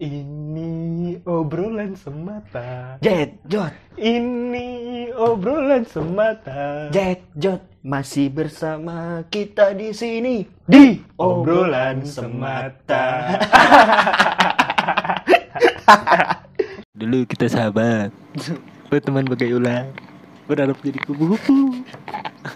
[0.00, 2.96] Ini obrolan semata.
[3.04, 3.68] Jet Jot,
[4.00, 6.88] Ini obrolan semata.
[6.88, 10.48] Jet Jot masih bersama kita di sini.
[10.64, 13.36] Di obrolan semata.
[16.96, 18.08] Dulu kita sahabat.
[18.88, 19.84] Berteman bagai ular.
[20.48, 21.76] Berharap jadi kubu-kubu.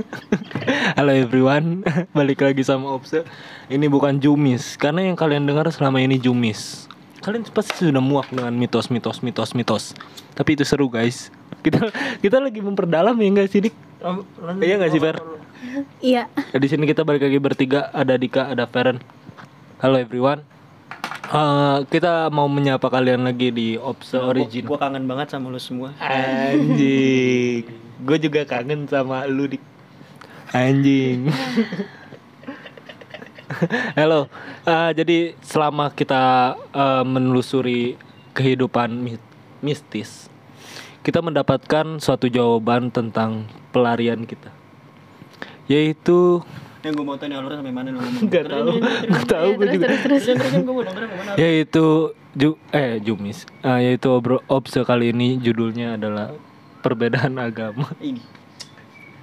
[0.97, 1.85] Halo everyone,
[2.17, 3.29] balik lagi sama Opse.
[3.69, 6.89] Ini bukan Jumis, karena yang kalian dengar selama ini Jumis.
[7.25, 9.96] Kalian pasti sudah muak dengan mitos-mitos, mitos-mitos.
[10.37, 11.32] Tapi itu seru guys.
[11.65, 11.89] Kita
[12.21, 13.75] kita lagi memperdalam ya nggak sih Dik?
[14.61, 15.17] Iya nggak sih Fer?
[16.05, 16.29] Iya.
[16.29, 19.01] Ya, Di sini kita balik lagi bertiga, ada Dika, ada Feren.
[19.81, 20.45] Halo everyone.
[21.32, 24.68] Eh, kita mau menyapa kalian lagi di Opse Origin.
[24.68, 25.96] Gua kangen banget sama lu semua.
[26.04, 27.65] Anjing.
[28.04, 29.65] Gue juga kangen sama lu dik.
[30.53, 31.32] Anjing.
[33.98, 34.27] Halo.
[34.64, 37.97] Eh, jadi selama kita eh, menelusuri
[38.34, 39.22] kehidupan mi-
[39.61, 40.27] mistis,
[41.05, 44.51] kita mendapatkan suatu jawaban tentang pelarian kita.
[45.69, 46.45] Yaitu
[46.84, 48.23] Yang gue mau tanya alurnya sampai mana lu ngomong?
[48.28, 48.69] nggak tahu,
[49.09, 49.86] nggak tahu gue juga.
[49.89, 50.25] Terus terus?
[51.41, 51.84] Yaitu
[52.36, 53.48] ju eh Jumis.
[53.64, 56.36] Eh, yaitu obro obse kali ini judulnya adalah
[56.84, 57.89] perbedaan agama.
[58.05, 58.20] Ini.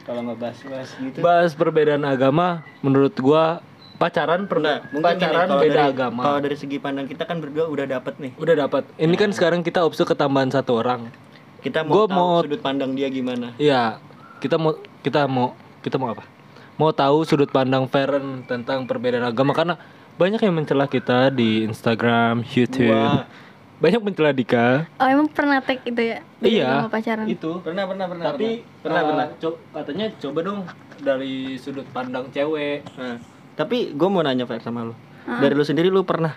[0.02, 1.18] Kalau nggak bahas-bahas gitu.
[1.22, 3.62] bahas perbedaan agama menurut gua
[4.02, 7.24] pacaran pernah Enggak, mungkin gini, pacaran kalau beda dari, agama Kalau dari segi pandang kita
[7.24, 8.32] kan berdua udah dapet nih.
[8.36, 11.14] udah dapat ini kan sekarang kita opsi ketambahan satu orang
[11.60, 13.54] Kita mau Gua tahu mau- sudut pandang dia gimana.
[13.56, 14.02] Iya
[14.40, 16.26] kita mau kita mau kita mau apa
[16.74, 19.78] mau tahu sudut pandang Feren tentang perbedaan agama karena
[20.12, 23.30] banyak yang mencela kita di Instagram YouTube Wah.
[23.78, 26.26] banyak mencela Dika Oh emang pernah tag itu ya?
[26.36, 27.26] Beda iya pacaran.
[27.26, 28.26] itu Pernah pernah pernah.
[28.28, 29.28] tapi pernah eh, pernah.
[29.38, 30.60] co- katanya coba dong
[31.00, 33.22] dari sudut pandang cewek Nah,
[33.62, 34.98] tapi gue mau nanya Fer sama lu.
[35.22, 36.34] Dari lu sendiri lu pernah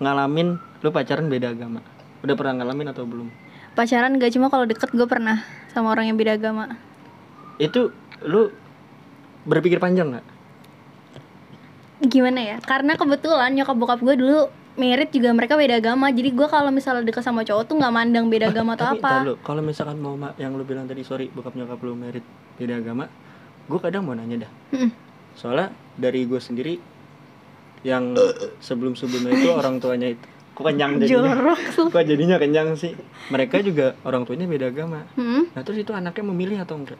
[0.00, 1.84] ngalamin lu pacaran beda agama?
[2.24, 3.28] Udah pernah ngalamin atau belum?
[3.76, 5.44] Pacaran gak cuma kalau deket gue pernah
[5.76, 6.80] sama orang yang beda agama.
[7.60, 7.92] Itu
[8.24, 8.48] lu
[9.44, 10.26] berpikir panjang nggak?
[12.08, 12.56] Gimana ya?
[12.64, 14.48] Karena kebetulan nyokap bokap gue dulu
[14.80, 16.08] merit juga mereka beda agama.
[16.08, 19.20] Jadi gue kalau misalnya deket sama cowok tuh nggak mandang beda agama atau apa.
[19.26, 22.24] lu, kalau misalkan mau ma- yang lu bilang tadi sorry bokap nyokap lu merit
[22.56, 23.04] beda agama,
[23.68, 24.50] gue kadang mau nanya dah.
[25.38, 26.74] Soalnya dari gue sendiri
[27.86, 28.18] yang
[28.58, 30.26] sebelum sebelumnya itu orang tuanya itu
[30.58, 31.60] kok kenyang jadinya Jorok
[31.94, 32.90] kok jadinya kenyang sih
[33.30, 35.46] mereka juga orang tuanya beda agama Hmm.
[35.54, 36.98] nah terus itu anaknya memilih atau enggak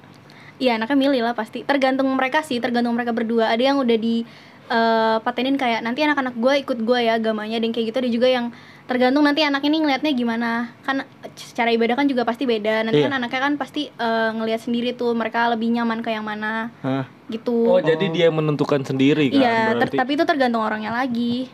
[0.59, 1.63] Iya anaknya milih lah pasti.
[1.63, 3.47] Tergantung mereka sih, tergantung mereka berdua.
[3.55, 4.27] Ada yang udah di
[4.67, 7.99] eh, patenin kayak nanti anak-anak gue ikut gue ya agamanya dan kayak gitu.
[8.03, 8.51] Ada juga yang
[8.89, 10.51] tergantung nanti anak ini ngelihatnya gimana.
[10.81, 11.05] Kan
[11.35, 12.83] secara ibadah kan juga pasti beda.
[12.83, 13.07] Nanti Iya.
[13.07, 17.05] kan anaknya kan pasti eh, ngelihat sendiri tuh mereka lebih nyaman ke yang mana Hah?
[17.29, 17.69] gitu.
[17.69, 21.53] oh jadi dia yang menentukan sendiri kan Iya, ter- tapi itu tergantung orangnya lagi.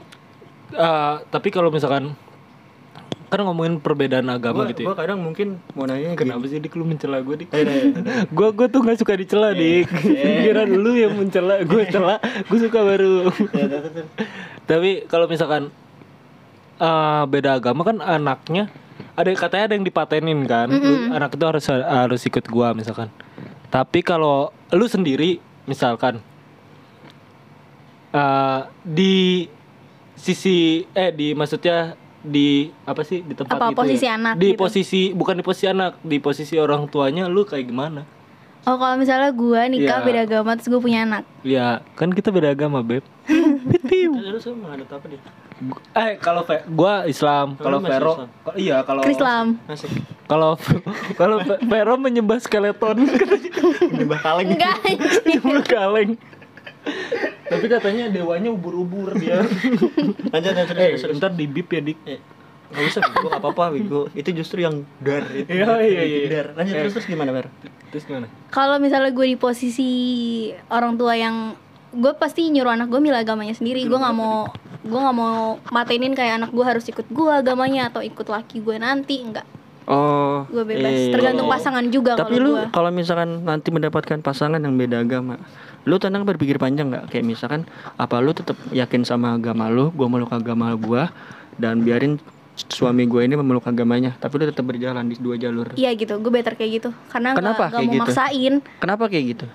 [0.70, 2.14] Eh, tapi kalau misalkan
[3.24, 4.86] kan ngomongin perbedaan agama Gua, gitu ya.
[4.86, 7.50] gua kadang mungkin mau nanya Kenapa sih dik lu mencela gue dik?
[7.50, 7.82] Eh, eh, eh.
[8.30, 9.90] Gue gue tuh nggak suka dicela dik.
[10.46, 13.26] Kira lu yang mencela, gue cela, gue suka baru.
[14.64, 15.74] Tapi kalau misalkan
[16.76, 18.66] eh, beda agama kan anaknya
[19.14, 23.10] ada katanya ada yang dipatenin kan, Lu- anak itu harus harus ikut gua misalkan.
[23.68, 26.18] Tapi kalau lu sendiri misalkan
[28.10, 29.46] eh, di
[30.14, 30.56] sisi
[30.92, 34.16] eh di maksudnya di apa sih di tempat Apa, itu posisi ya?
[34.16, 34.58] anak di gitu?
[34.58, 38.02] posisi bukan di posisi anak di posisi orang tuanya lu kayak gimana
[38.64, 40.06] Oh kalau misalnya gue nikah Iya.
[40.08, 41.28] beda agama terus gue punya anak.
[41.44, 43.04] ya kan kita beda agama beb
[44.24, 45.20] Terus ngadut apa dia?
[45.92, 48.28] Eh kalau Fe- gua Islam kalau Vero Islam?
[48.54, 49.00] iya kalau.
[49.64, 49.88] Masih
[50.26, 50.58] kalau
[51.20, 53.06] kalau Ve- Vero menyembah skeleton
[53.88, 54.48] nyembah kaleng.
[54.50, 54.76] Enggak
[55.22, 56.10] menyembah kaleng
[57.44, 59.40] tapi katanya dewanya ubur-ubur dia
[60.32, 62.20] Lanjut lanjut eh ntar di bip ya dik Eh,
[62.66, 65.46] Gak usah, Wigo, gak apa-apa, Wigo Itu justru yang dar itu.
[65.46, 66.20] Iya, iya, iya.
[66.26, 66.46] Dar.
[66.58, 66.80] Lanjut Eh.
[66.82, 67.46] terus, terus gimana, Mer?
[67.88, 69.90] terus gimana Kalau misalnya gue di posisi
[70.66, 71.54] orang tua yang
[71.94, 73.86] gue pasti nyuruh anak gue milih agamanya sendiri.
[73.86, 74.50] Gue nggak mau
[74.84, 78.76] gue nggak mau matenin kayak anak gue harus ikut gue agamanya atau ikut laki gue
[78.76, 79.46] nanti enggak.
[79.84, 80.88] Oh Gue bebas.
[80.88, 81.12] iya.
[81.12, 82.72] Tergantung pasangan juga Tapi lu gue.
[82.72, 85.36] kalau misalkan nanti mendapatkan pasangan yang beda agama
[85.84, 87.12] Lu tenang berpikir panjang nggak?
[87.12, 87.60] Kayak misalkan
[88.00, 91.12] Apa lu tetap yakin sama agama lu Gue meluk agama gua
[91.54, 92.16] Dan biarin
[92.56, 96.32] suami gue ini memeluk agamanya Tapi lu tetap berjalan di dua jalur Iya gitu, gue
[96.32, 96.88] better kayak gitu.
[97.12, 98.02] Karena Kenapa nggak kayak mau gitu?
[98.08, 99.46] maksain Kenapa kayak gitu?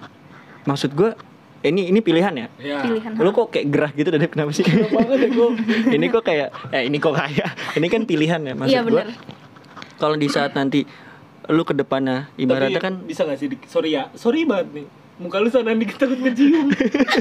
[0.62, 1.10] Maksud gue
[1.62, 2.48] ini ini pilihan ya?
[2.58, 3.12] ya pilihan.
[3.16, 4.64] Lu kok kayak gerah gitu dari kenapa sih?
[5.96, 9.04] ini kok kayak eh ini kok kayak ini kan pilihan ya maksud Iya, gua.
[9.96, 10.88] Kalau di saat nanti
[11.48, 14.86] lu ke depannya ibaratnya Tapi kan bisa gak sih sorry ya sorry banget nih
[15.18, 16.70] muka lu sana dikit takut kecium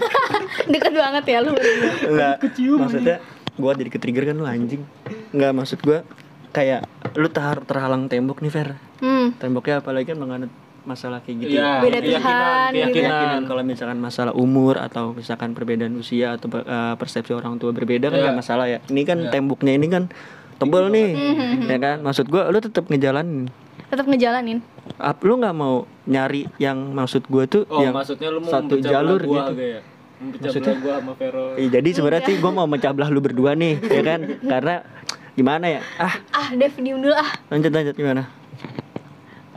[0.70, 1.56] Deket banget ya lu.
[2.04, 3.18] enggak Kecium maksudnya
[3.56, 4.84] gua jadi ke trigger kan lu anjing
[5.32, 6.04] nggak maksud gue
[6.50, 6.86] kayak
[7.16, 9.30] lu ter terhalang tembok nih Fer Hmm.
[9.32, 10.50] temboknya apalagi kan menganut
[10.88, 12.32] masalah kayak gitu Iya, Beda keyakinan, Tuhan,
[12.66, 12.76] gitu.
[12.80, 13.10] keyakinan.
[13.12, 18.08] keyakinan kalau misalkan masalah umur atau misalkan perbedaan usia atau eh, persepsi orang tua berbeda
[18.08, 18.24] kan Iya.
[18.24, 20.08] nggak masalah ya ini kan temboknya ini kan
[20.56, 21.08] tebel nih
[21.62, 23.52] ya kan maksud gua lu tetap ngejalanin
[23.88, 24.60] Tetap ngejalanin.
[24.98, 28.76] Ap, lu nggak mau nyari yang maksud gua tuh Oh, yang maksudnya lu mau satu
[28.78, 29.80] jalur gua gitu ya?
[30.18, 30.74] Mempecah Maksudnya?
[30.76, 31.44] gua sama Vero.
[31.54, 34.20] Iya, jadi sebenarnya sih gua mau mencah belah lu berdua nih ya kan
[34.52, 34.74] karena
[35.32, 37.30] gimana ya ah Ah, Dev diem dulu ah.
[37.48, 38.28] lanjut lanjut gimana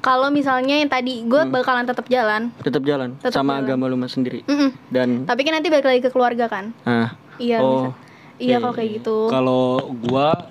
[0.02, 2.50] Kalau misalnya yang tadi gue bakalan tetap jalan.
[2.60, 3.64] tetap jalan Tetap sama jalan.
[3.64, 4.74] agama lu mas sendiri Mm-mm.
[4.88, 6.74] dan Tapi kan nanti balik lagi ke keluarga kan?
[6.84, 7.58] ah Iya.
[7.60, 7.94] Oh.
[7.94, 8.10] bisa.
[8.40, 9.18] Iya kalau kayak gitu.
[9.28, 9.64] Kalau
[9.96, 10.50] gua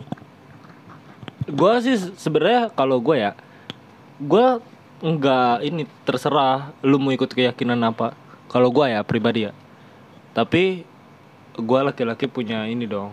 [1.48, 3.32] gua sih sebenarnya kalau gua ya
[4.16, 4.62] gua
[5.00, 8.14] enggak ini terserah lu mau ikut keyakinan apa.
[8.46, 9.52] Kalau gua ya pribadi ya.
[10.30, 10.86] Tapi
[11.56, 13.10] gua laki-laki punya ini dong,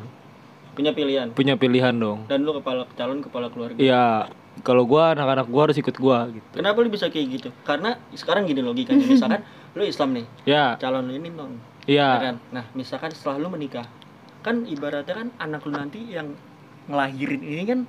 [0.71, 2.23] punya pilihan punya pilihan dong.
[2.27, 4.29] dan lu kepala calon kepala keluarga Iya,
[4.61, 6.45] kalau gua anak-anak gua harus ikut gua gitu.
[6.53, 7.49] Kenapa lu bisa kayak gitu?
[7.61, 9.41] Karena sekarang gini logikanya, misalkan
[9.73, 12.09] lu Islam nih, Ya, calon lu ini non, ya iya.
[12.31, 12.35] kan?
[12.49, 13.85] Nah, misalkan setelah lu menikah,
[14.41, 16.33] kan ibaratnya kan anak lu nanti yang
[16.87, 17.79] ngelahirin ini kan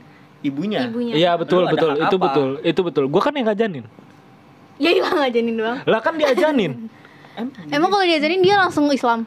[0.43, 0.87] ibunya.
[0.87, 1.15] Ibunya.
[1.15, 2.25] Iya betul Lu betul itu apa?
[2.29, 3.05] betul itu betul.
[3.09, 3.85] Gua kan yang ngajanin.
[4.79, 5.79] Ya hilang ajanin doang.
[5.87, 6.87] Lah kan diajanin.
[7.35, 9.27] Em, Emang kalau diajarin dia langsung Islam?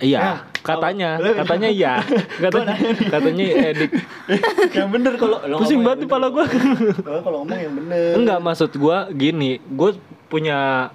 [0.00, 2.00] Iya, katanya, katanya iya.
[2.44, 2.74] Katanya,
[3.12, 3.90] katanya edik.
[4.76, 6.48] yang bener kalau Pusing banget kepala gua.
[6.48, 8.16] Kalau- Kalau ngomong yang bener.
[8.16, 9.92] Enggak maksud gua gini, gua
[10.32, 10.88] punya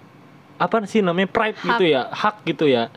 [0.58, 2.90] apa sih namanya pride gitu ya, hak gitu ya.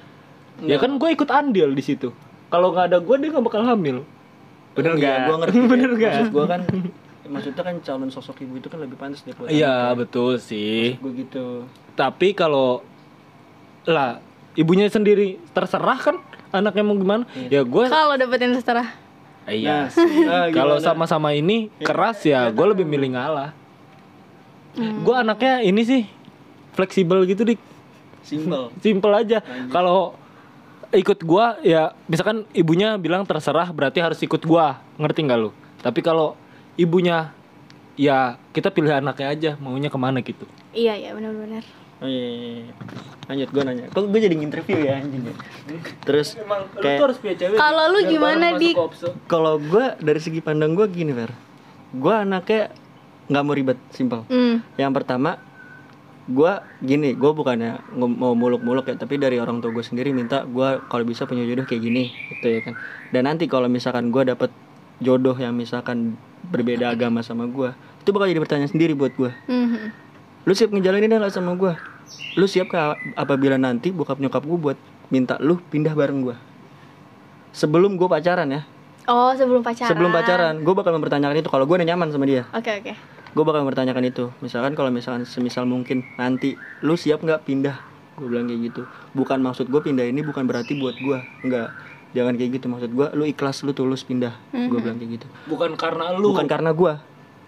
[0.58, 2.11] Ya kan gue ikut andil di situ.
[2.49, 4.02] Kalau nggak ada gua dia nggak bakal hamil.
[4.72, 5.16] Bener nggak?
[5.28, 5.58] Gua ngerti.
[5.72, 5.96] Bener ya.
[5.96, 6.12] nggak?
[6.14, 6.61] Maksud gua kan
[7.28, 10.96] maksudnya kan calon sosok ibu itu kan lebih pantas buat Iya betul sih.
[10.96, 11.69] Gue gitu.
[11.93, 12.81] Tapi kalau
[13.84, 14.20] lah
[14.58, 16.16] ibunya sendiri terserah kan
[16.50, 17.25] anaknya mau gimana?
[17.46, 18.90] Ya gue Kalau dapetin seterah.
[19.46, 19.87] iya.
[20.26, 20.84] Nah, Kalau gimana?
[20.84, 23.55] sama-sama ini keras ya gue lebih milih ngalah.
[24.76, 26.02] Gue anaknya ini sih
[26.75, 27.58] fleksibel gitu dik,
[28.22, 28.70] Simple.
[28.84, 29.43] simple aja.
[29.69, 30.14] Kalau
[30.88, 35.50] ikut gua ya misalkan ibunya bilang terserah berarti harus ikut gua ngerti nggak lu?
[35.82, 36.38] Tapi kalau
[36.78, 37.34] ibunya
[37.99, 40.46] ya kita pilih anaknya aja maunya ke mana gitu.
[40.70, 41.66] Iya iya benar-benar.
[41.98, 42.74] Oh iya, iya, iya.
[43.28, 43.84] Lanjut gue nanya.
[43.90, 45.34] Kok gue jadi interview ya anjing ya?
[46.06, 46.38] Terus
[46.78, 47.58] kayak punya cewek.
[47.58, 48.74] Kalau lu gimana dik?
[49.26, 51.34] kalau gue dari segi pandang gue gini Ver.
[51.92, 52.70] Gue anaknya
[53.28, 54.24] nggak mau ribet, simpel.
[54.32, 54.64] Hmm.
[54.80, 55.36] Yang pertama,
[56.24, 60.80] gue gini, gue bukannya mau muluk-muluk ya, tapi dari orang tua gue sendiri minta gue
[60.88, 62.74] kalau bisa punya jodoh kayak gini, gitu ya kan.
[63.12, 64.48] Dan nanti kalau misalkan gue dapet
[65.04, 66.16] jodoh yang misalkan
[66.48, 67.68] berbeda agama sama gue,
[68.00, 69.32] itu bakal jadi pertanyaan sendiri buat gue.
[69.44, 70.07] Mhm.
[70.48, 71.76] Lu siap ngejalanin nggak sama gue?
[72.40, 74.78] Lu siap kah apabila nanti bokap nyokap gue buat
[75.12, 76.36] minta lu pindah bareng gue?
[77.52, 78.64] Sebelum gue pacaran ya,
[79.04, 79.92] Oh sebelum pacaran.
[79.92, 81.52] sebelum pacaran, gue bakal mempertanyakan itu.
[81.52, 82.92] Kalau gue udah nyaman sama dia, Oke oke.
[83.28, 84.32] gue bakal mempertanyakan itu.
[84.40, 87.76] Misalkan kalau misalkan semisal mungkin nanti lu siap nggak pindah?
[88.16, 88.88] Gue bilang kayak gitu.
[89.12, 91.76] Bukan maksud gue pindah ini bukan berarti buat gue, enggak.
[92.16, 93.06] Jangan kayak gitu maksud gue.
[93.12, 94.32] Lu ikhlas, lu tulus pindah.
[94.48, 95.26] Gue bilang kayak gitu.
[95.44, 96.32] Bukan karena lu.
[96.32, 96.92] Bukan karena gue,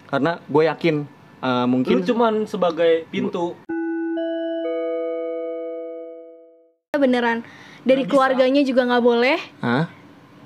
[0.05, 0.95] karena gue yakin
[1.41, 3.57] uh, mungkin Lu cuman sebagai pintu.
[6.93, 7.41] Beneran
[7.81, 9.37] dari keluarganya juga nggak boleh.
[9.59, 9.89] Hah?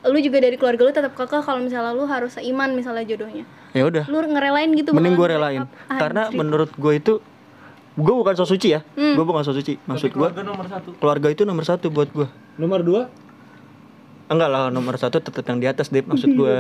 [0.06, 3.44] Lu juga dari keluarga lu tetap kekeh kalau misalnya lu harus seiman misalnya jodohnya.
[3.74, 4.06] Ya udah.
[4.06, 4.94] Lu ngerelain gitu.
[4.94, 5.70] mending gue relain up.
[5.90, 6.38] karena Anjir.
[6.38, 7.14] menurut gue itu
[7.96, 9.16] gue bukan so suci ya Hmm.
[9.16, 10.90] gue bukan so suci maksud gue Keluarga nomor satu.
[10.96, 13.02] keluarga itu nomor satu buat gue Nomor dua.
[14.28, 16.54] enggak lah nomor satu tetap yang di atas deh maksud gue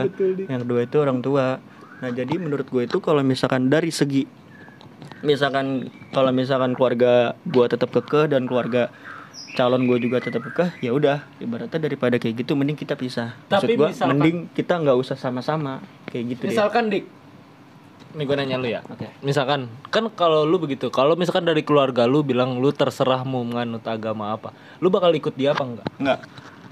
[0.46, 1.60] yang kedua itu orang tua
[2.06, 4.30] nah jadi menurut gue itu kalau misalkan dari segi
[5.26, 8.94] misalkan kalau misalkan keluarga gue tetap kekeh dan keluarga
[9.58, 13.66] calon gue juga tetap kekeh ya udah ibaratnya daripada kayak gitu mending kita pisah maksud
[13.66, 17.10] Tapi gue misalkan- mending kita nggak usah sama-sama kayak gitu deh Misalkan dik,
[18.14, 18.80] ini gue nanya lu ya.
[18.86, 19.10] Oke.
[19.20, 23.84] Misalkan kan kalau lu begitu, kalau misalkan dari keluarga lu bilang lu terserah mau menganut
[23.84, 25.88] agama apa, lu bakal ikut dia apa enggak?
[25.98, 26.20] Enggak.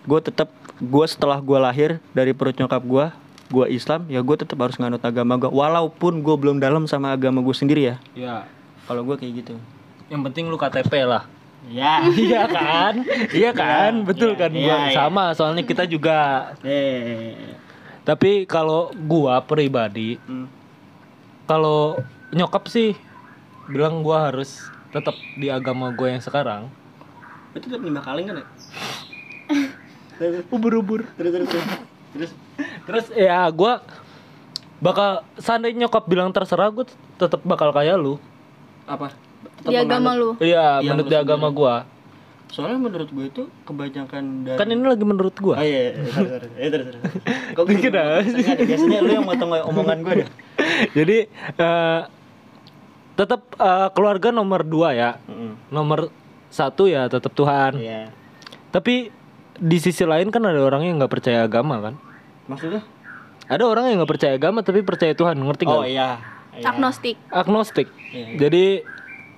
[0.05, 0.47] Gue tetap
[0.77, 3.05] gue setelah gue lahir dari perut nyokap gue,
[3.50, 5.51] gue Islam, ya gue tetap harus nganut agama gue.
[5.51, 7.95] Walaupun gue belum dalam sama agama gue sendiri ya.
[8.13, 8.35] Ya,
[8.85, 9.55] Kalau gue kayak gitu.
[10.12, 11.25] yang penting lu KTP lah.
[11.71, 12.03] Ya.
[12.27, 12.93] iya kan?
[13.31, 14.03] Iya kan?
[14.03, 14.95] Betul kan iya, gua iya.
[14.95, 16.51] sama soalnya kita juga.
[16.59, 17.55] Eh.
[18.03, 20.51] Tapi kalau gua pribadi, Hmm.
[21.47, 21.95] kalau
[22.35, 23.00] nyokap sih
[23.71, 24.59] bilang gua harus
[24.91, 26.67] tetap di agama gue yang sekarang.
[27.55, 28.45] Itu tetap lima kali kan ya?
[30.53, 31.07] Ubur-ubur.
[31.15, 31.65] Terus terus terus.
[32.13, 32.32] Terus
[32.86, 33.82] Terus ya gua
[34.77, 36.84] bakal seandainya nyokap bilang terserah gue
[37.15, 38.20] tetap bakal kayak lu.
[38.84, 39.15] apa?
[39.63, 40.36] Di agama lu.
[40.38, 41.75] Iya, Yang menurut di agama gua.
[42.53, 45.55] soalnya menurut gue itu kebanyakan dari Kan ini lagi menurut Oh gua.
[45.58, 46.48] iya, iya, sorry, sorry.
[46.53, 47.01] Eh, terus, terus.
[47.58, 47.89] Kok gue?
[48.62, 50.29] Biasanya lu yang motong omongan gue deh.
[50.93, 52.01] Jadi eh
[53.13, 55.12] tetap eh, keluarga nomor dua ya.
[55.70, 56.13] Nomor
[56.50, 57.74] satu ya tetap Tuhan.
[57.79, 58.13] Iya.
[58.70, 59.10] Tapi
[59.60, 61.93] di sisi lain kan ada orang yang nggak percaya agama kan.
[62.50, 62.81] Maksudnya?
[63.48, 65.81] Ada orang yang nggak percaya agama tapi percaya Tuhan, ngerti nggak?
[65.83, 66.19] Oh iya.
[66.53, 66.69] Iya.
[66.69, 67.88] agnostik Agnostik.
[68.13, 68.38] Iya, iya.
[68.45, 68.65] Jadi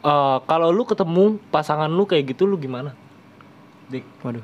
[0.04, 2.92] eh, kalau lu ketemu pasangan lu kayak gitu lu gimana?
[3.88, 4.04] Dik.
[4.24, 4.44] Waduh.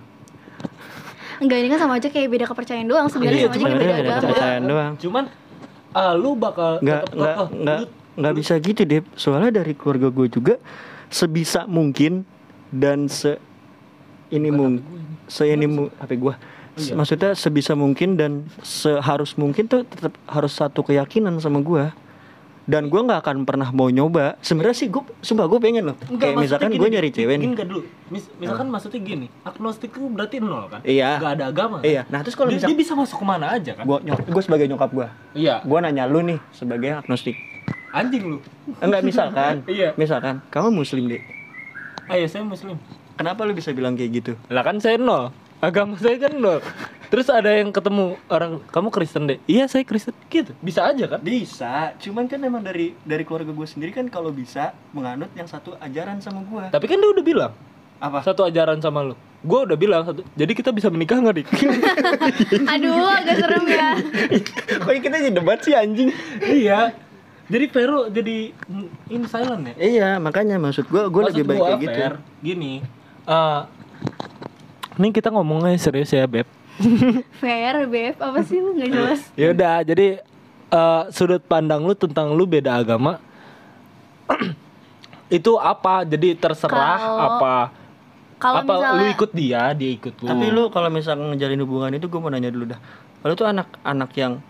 [1.42, 3.82] enggak ini kan sama aja kayak beda kepercayaan doang sebenarnya Iya, sama aja kayak beda
[3.82, 4.94] beda agama kepercayaan doang.
[5.02, 5.24] Cuman
[5.92, 7.80] eh, lu bakal Nggak, tetap nggak, nggak,
[8.16, 9.02] nggak bisa gitu deh.
[9.20, 10.56] Soalnya dari keluarga gue juga
[11.12, 12.24] sebisa mungkin
[12.72, 13.36] dan se
[14.32, 14.80] ini mung
[15.32, 15.64] se ini
[15.96, 16.36] HP gue.
[16.92, 21.88] Maksudnya sebisa mungkin dan seharus mungkin tuh tetap harus satu keyakinan sama gue.
[22.62, 24.38] Dan gue nggak akan pernah mau nyoba.
[24.40, 25.98] Sebenarnya sih gue, sumpah gue pengen loh.
[26.06, 26.94] Enggak, Kayak misalkan gue Dik.
[26.94, 27.44] nyari cewek nih.
[27.44, 27.82] Gini nggak dulu.
[28.08, 30.80] Mis- misalkan maksudnya gini, agnostik itu berarti nol kan?
[30.86, 31.18] Iya.
[31.18, 31.78] Gak ada agama.
[31.82, 31.90] Kan?
[31.90, 32.02] Iya.
[32.08, 33.84] Nah terus kalau dia, dia bisa masuk ke mana aja kan?
[33.84, 35.66] gue gue sebagai nyokap gue, Iya.
[35.66, 37.36] gue nanya lu nih sebagai agnostik.
[37.92, 38.38] Anjing lu.
[38.80, 39.54] Enggak misalkan.
[39.68, 39.90] Iya.
[39.98, 41.22] Misalkan kamu muslim deh.
[42.08, 42.78] Ayo saya muslim.
[43.22, 44.34] Kenapa lu bisa bilang kayak gitu?
[44.50, 45.30] Lah kan saya nol.
[45.62, 46.58] Agama saya kan nol.
[47.14, 49.38] Terus ada yang ketemu orang kamu Kristen deh.
[49.46, 50.58] Iya saya Kristen gitu.
[50.58, 51.22] Bisa aja kan?
[51.22, 55.78] Bisa, cuman kan emang dari dari keluarga gue sendiri kan kalau bisa menganut yang satu
[55.78, 56.74] ajaran sama gue.
[56.74, 57.54] Tapi kan dia udah bilang
[58.02, 58.26] Apa?
[58.26, 59.16] satu ajaran sama lu.
[59.46, 60.26] Gue udah bilang satu.
[60.34, 61.48] Jadi kita bisa menikah nggak dik?
[62.74, 63.90] aduh agak serem ya
[64.82, 66.10] Kok kita jadi debat sih anjing?
[66.42, 66.90] iya.
[67.52, 68.50] Jadi Vero jadi
[69.14, 69.74] in silent ya.
[69.78, 72.02] Iya, makanya maksud gue gue lebih baik gua, kayak gitu.
[72.42, 73.01] Gini.
[73.24, 73.62] Eh
[74.96, 76.46] ini kita ngomongnya serius ya beb.
[77.42, 80.08] fair beb apa sih lu nggak jelas Ya udah, jadi
[80.68, 83.22] eh, sudut pandang lu tentang lu beda agama
[85.30, 86.04] itu apa?
[86.04, 87.56] Jadi terserah Kalau- apa?
[88.36, 90.26] kalau apa misalnya lu ikut dia, dia ikut lu.
[90.26, 92.80] Tapi lu kalau misalnya ngejalin hubungan itu gue mau nanya dulu dah.
[93.22, 94.42] Lu tuh anak-anak yang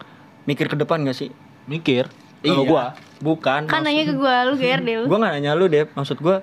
[0.44, 1.30] mikir ke depan gak sih?
[1.68, 2.08] mikir.
[2.42, 3.70] Kalau gua bukan.
[3.70, 5.86] kan nanya ke gue lu GR deh lu gue nggak nanya lu deh.
[5.92, 6.40] Maksud gue,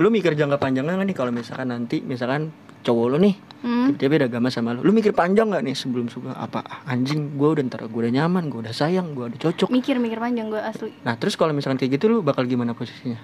[0.00, 1.16] lu mikir jangka panjangnya nggak nih?
[1.16, 2.48] Kalau misalkan nanti misalkan
[2.80, 3.92] cowok lu nih Hmm.
[3.92, 4.80] dia beda agama sama lu.
[4.80, 8.48] Lu mikir panjang nggak nih sebelum sebelum apa anjing gue udah ntar gue udah nyaman
[8.48, 9.68] gue udah sayang gue udah cocok.
[9.68, 10.96] Mikir mikir panjang gue asli.
[11.02, 13.20] Nah terus kalau misalkan kayak gitu lu bakal gimana posisinya?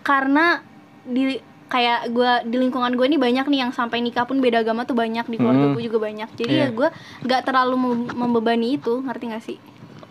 [0.00, 0.58] Karena
[1.02, 4.82] di kayak gue di lingkungan gue ini banyak nih yang sampai nikah pun beda agama
[4.82, 5.74] tuh banyak di keluarga Hmm.
[5.78, 6.28] gue juga banyak.
[6.34, 6.66] Jadi Iya.
[6.66, 6.88] ya gue
[7.22, 9.58] nggak terlalu mem- membebani itu ngerti gak sih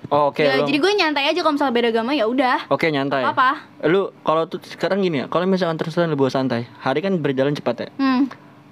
[0.10, 2.58] oh, oke ya lu- jadi gue nyantai aja kalau misalnya beda agama ya udah.
[2.68, 3.24] Oke nyantai.
[3.24, 7.16] Apa lu kalau tuh sekarang gini ya kalau misalkan terus lu bawa santai hari kan
[7.18, 7.90] berjalan cepat ya?
[7.98, 8.28] Hmm.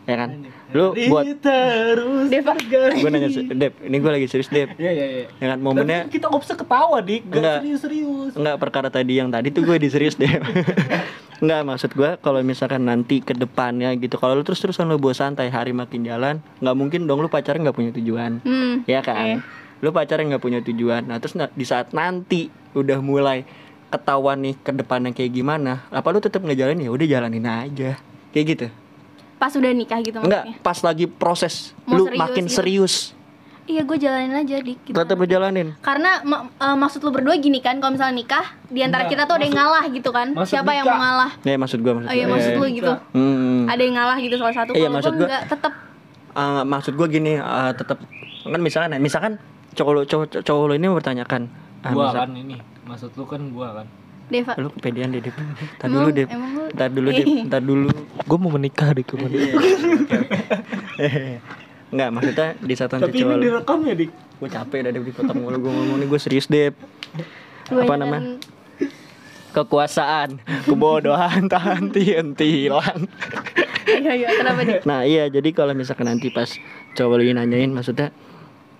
[0.08, 0.30] Ya kan?
[0.72, 2.56] Lu buat terus Deva.
[2.56, 4.72] gue nanya Dep ini gue lagi serius Dep.
[4.80, 5.26] Iya iya iya.
[5.36, 7.44] ya kan momennya Tapi kita opsi ketawa dik, Enggak.
[7.44, 8.32] gak serius-serius.
[8.40, 10.32] Enggak perkara tadi yang tadi tuh gue diserius deh.
[11.44, 15.14] Enggak maksud gue kalau misalkan nanti ke depannya gitu kalau lu terus terusan lu bawa
[15.14, 18.40] santai hari makin jalan nggak mungkin dong lu pacaran nggak punya tujuan.
[18.42, 18.88] Hmm.
[18.88, 19.44] Ya kan
[19.80, 21.04] lu pacaran nggak punya tujuan.
[21.04, 23.46] Nah terus di saat nanti udah mulai
[23.88, 26.84] ketahuan nih ke depannya kayak gimana apa lu tetap ngejalanin?
[26.84, 27.96] Ya udah jalanin aja.
[28.30, 28.68] Kayak gitu.
[29.36, 30.66] Pas udah nikah gitu enggak maksudnya?
[30.66, 32.56] pas lagi proses Mau lu serius makin gitu.
[32.56, 32.96] serius.
[33.64, 34.96] Iya gue jalanin aja dik gitu.
[34.96, 39.04] tetap ngejalanin karena ma- eh, maksud lu berdua gini kan kalau misalnya nikah di antara
[39.04, 40.28] Enggak, kita tuh ada yang ngalah gitu kan?
[40.32, 40.96] maksud siapa yang nikah.
[40.96, 41.32] mau ngalah?
[41.44, 42.32] Ya maksud gue maksud oh iya gua.
[42.32, 42.94] maksud lu gitu?
[43.12, 43.68] Hmm.
[43.68, 44.72] ada yang ngalah gitu salah satu?
[44.72, 45.74] Iya, kalau maksud gue enggak tetap
[46.32, 47.98] Eh, maksud gue gini eh, tetap
[48.42, 49.34] kan misalkan misalkan
[49.78, 51.42] cowok lu cowok, cowok lu ini mempertanyakan
[51.80, 53.88] ah, Gua misal- kan ini, maksud lu kan gua kan.
[54.28, 54.54] Deva.
[54.58, 55.32] Lu kepedean deh Dep.
[55.32, 56.28] Ntar Emang- dulu Dep.
[56.28, 57.28] emang lu- Ntar dulu Dep.
[57.48, 57.88] Ntar dulu.
[58.26, 59.38] Gua mau menikah dik ke mana?
[61.88, 64.12] Enggak maksudnya di saat nanti Tapi cowok ini direkam ya dik.
[64.38, 65.58] Gue capek dah Dep dipotong mulu.
[65.58, 66.76] Gue ngomong nih gue serius Dep.
[66.76, 68.18] Apa kebanyakan- nama
[69.50, 70.30] Kekuasaan.
[70.66, 71.48] Kebodohan.
[71.50, 73.00] Tak henti-hentilan
[73.88, 75.26] Ayo ayo kenapa dik Nah iya.
[75.28, 76.52] Jadi kalau misalkan nanti pas
[76.94, 78.12] cowok lu ini nanyain maksudnya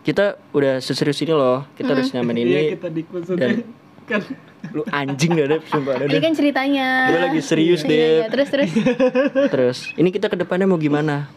[0.08, 3.48] Kita udah seserius ini loh Kita harus nyaman ini Iya kita maksudnya.
[3.52, 3.68] dan-
[4.08, 4.22] Kan
[4.72, 8.32] Lu anjing gak Dep Sumpah dah, ini kan ceritanya Gue lagi serius Iya, iya, Dep
[8.32, 8.72] terus terus
[9.54, 11.28] Terus ini kita ke depannya mau gimana?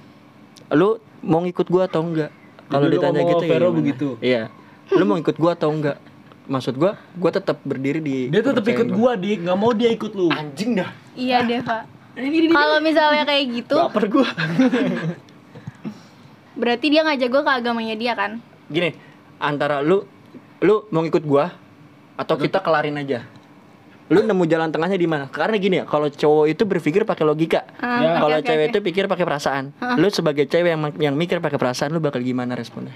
[0.71, 2.31] Lu mau ngikut gua atau enggak?
[2.71, 4.09] Kalau ditanya gitu ya begitu?
[4.23, 4.43] Iya.
[4.95, 5.99] Lu mau ikut gua atau enggak?
[6.47, 10.15] Maksud gua, gua tetap berdiri di dia tetap ikut gua dik, nggak mau dia ikut
[10.15, 10.31] lu.
[10.31, 10.91] Anjing dah.
[11.19, 11.87] iya Deva
[12.51, 14.27] kalau misalnya kayak gitu Baper gua.
[16.61, 18.37] berarti dia ngajak gue ke agamanya dia kan
[18.71, 18.95] Gini,
[19.37, 20.07] antara lu
[20.61, 21.51] lu mau ngikut gua
[22.15, 23.27] atau kita kelarin aja.
[24.07, 25.27] Lu nemu jalan tengahnya di mana?
[25.27, 27.63] Karena gini ya, kalau cowok itu berpikir pakai logika.
[27.77, 28.09] Ah, Ya.
[28.09, 28.71] oke, Kalau oke, cewek oke.
[28.71, 29.65] itu pikir pakai perasaan.
[29.97, 32.95] Lu sebagai cewek yang yang mikir pakai perasaan, lu bakal gimana responnya?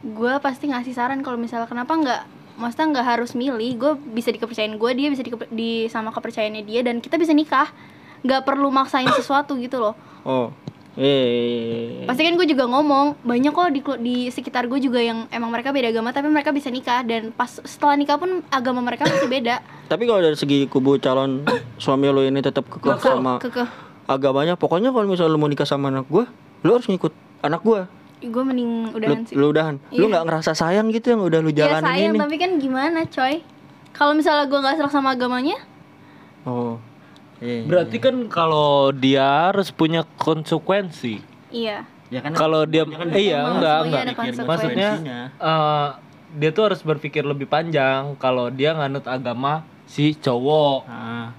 [0.00, 2.20] gue pasti ngasih saran kalau misalnya kenapa nggak
[2.56, 6.80] maksudnya nggak harus milih gue bisa dikepercayain gue dia bisa di, di sama kepercayaannya dia
[6.80, 7.68] dan kita bisa nikah
[8.22, 10.52] nggak perlu maksain sesuatu gitu loh Oh.
[10.92, 12.02] Eh.
[12.02, 15.70] pasti kan gue juga ngomong banyak kok di di sekitar gue juga yang emang mereka
[15.70, 19.62] beda agama tapi mereka bisa nikah dan pas setelah nikah pun agama mereka masih beda
[19.86, 23.66] Tapi kalau dari segi kubu calon suami lo ini tetap kekeh sama kekeh
[24.04, 26.26] agamanya, pokoknya kalau misalnya lo mau nikah sama anak gue,
[26.60, 27.86] lo harus ngikut anak gue.
[28.20, 29.78] gue mending Lu, udahan sih lu udahan.
[29.88, 30.06] Lu Iya.
[30.10, 32.20] nggak ngerasa sayang gitu yang udah lu ya jalanin sayang ini?
[32.20, 33.40] tapi kan gimana coy
[33.90, 35.56] kalau misalnya gue nggak serak sama agamanya
[36.42, 36.76] Oh.
[37.40, 37.64] Iya.
[37.64, 41.24] Berarti kan kalau dia harus punya konsekuensi.
[41.50, 42.84] iya ya kan Kalau dia
[43.16, 44.04] iya Emang enggak enggak.
[44.44, 44.90] Maksudnya
[45.34, 45.88] eh,
[46.36, 51.34] dia tuh harus berpikir lebih panjang kalau dia nganut agama si cowok Ah.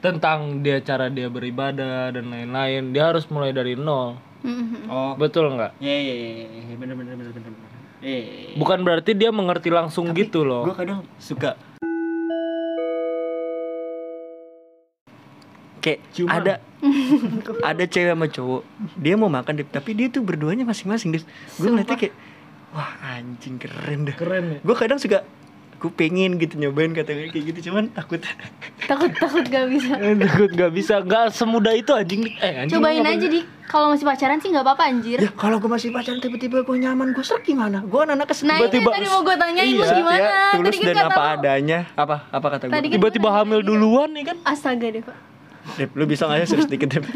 [0.00, 2.90] tentang dia cara dia beribadah dan lain-lain.
[2.90, 4.18] Dia harus mulai dari nol.
[4.42, 4.88] Mhm.
[4.88, 5.12] Oh.
[5.14, 5.78] Betul nggak?
[5.78, 6.30] Iya iya iya
[6.62, 7.50] iya, bener bener bener bener.
[7.52, 7.70] bener.
[8.04, 8.52] Eh.
[8.54, 10.68] Bukan berarti dia mengerti langsung gitu loh.
[10.68, 11.56] Gue kadang suka
[15.84, 16.54] kayak Cuman- ada
[17.70, 18.62] ada cewek sama cowok
[18.96, 21.20] dia mau makan Dip, tapi dia tuh berduanya masing-masing gue
[21.60, 22.14] ngeliatnya kayak
[22.72, 24.16] wah anjing keren dah.
[24.16, 24.58] Keren ya.
[24.58, 25.22] gue kadang suka
[25.74, 27.68] gue pengen gitu nyobain kata kayak gitu.
[27.68, 28.16] Cuman takut.
[28.82, 29.92] Takut takut gak bisa.
[30.24, 32.24] Takut nggak bisa, nggak semudah itu anjing.
[32.40, 32.74] Eh anjing.
[32.74, 35.20] cobain aja di kalau masih pacaran sih nggak apa-apa anjir.
[35.20, 37.84] Ya kalau gue masih pacaran tiba-tiba gue nyaman gue serak gimana?
[37.84, 40.18] Gue anak-anak nah itu tiba-tiba- tadi mau gue tanyain lu Iya, gimana?
[40.18, 41.78] ya, tulus tadi kan dan apa adanya.
[41.94, 44.36] Apa apa kata gue kan Tiba-tiba hamil nanya duluan nih kan.
[44.42, 45.16] astaga deh pak
[45.74, 47.04] Dep, lu bisa nggak ya serius sedikit Dep?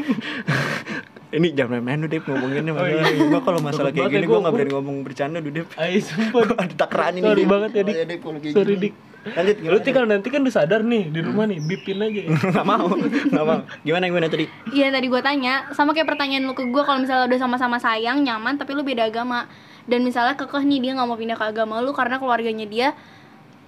[1.28, 4.42] Ini jangan main-main lu Dep ngomonginnya masalah Gue kalau masalah kayak gini ya, gue gua-
[4.42, 6.56] gak berani ngomong bercanda lu Dep Ayo sumpah.
[6.64, 7.96] Ada takaran ini Sorry banget ya, Dik.
[8.24, 8.94] Oh, kayak Sorry dik.
[9.28, 9.84] Lanjut Lu gimana?
[9.84, 12.20] tinggal nanti kan lu sadar nih di rumah nih, bipin aja.
[12.24, 12.30] ya.
[12.32, 12.88] Gak mau
[13.28, 14.48] Gak mau Gimana gimana tadi?
[14.72, 18.24] Iya tadi gue tanya sama kayak pertanyaan lu ke gue kalau misalnya udah sama-sama sayang
[18.24, 19.44] nyaman tapi lu beda agama
[19.84, 22.88] dan misalnya kekeh nih dia nggak mau pindah ke agama lu karena keluarganya dia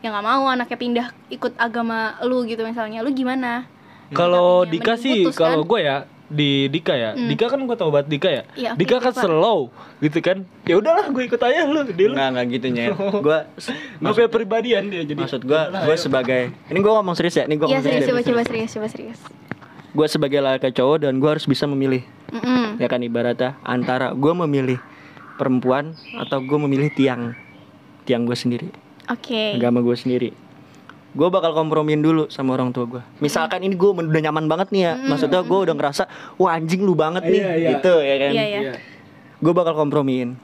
[0.00, 3.68] yang nggak mau anaknya pindah ikut agama lu gitu misalnya lu gimana?
[4.11, 5.71] Kalau Tapi Dika sih, kalau kan?
[5.71, 5.97] gue ya
[6.31, 8.43] di Dika ya, Dika kan gue tau banget Dika ya.
[8.47, 9.23] Oke, Dika kan Dika.
[9.26, 9.67] slow,
[9.99, 10.47] gitu kan.
[10.62, 12.14] Ya udahlah, gue ikut aja lu, dia lu.
[12.14, 13.38] Enggak, enggak gitu Nyet Gue
[13.99, 15.19] Gue punya pribadian dia jadi.
[15.19, 18.06] Maksud gue Gue sebagai Ini gue ngomong serius ya Ini gue Iya ngomong serius serius
[18.06, 19.19] coba coba serius coba serius.
[19.91, 22.78] Gue sebagai laki cowok Dan gue harus bisa memilih Mm-mm.
[22.78, 24.78] Ya kan ibaratnya Antara gue memilih
[25.34, 27.34] Perempuan Atau gue memilih tiang
[28.06, 28.71] Tiang gue sendiri
[29.11, 29.58] Oke.
[29.58, 30.30] agama gue sendiri
[31.10, 34.82] gue bakal kompromiin dulu sama orang tua gue misalkan ini gue udah nyaman banget nih
[34.86, 36.06] ya maksudnya gue udah ngerasa
[36.38, 37.68] wah anjing lu banget nih Iya, iya.
[37.75, 38.60] gitu ya kan Iya ya.
[39.42, 40.38] gue bakal kompromiin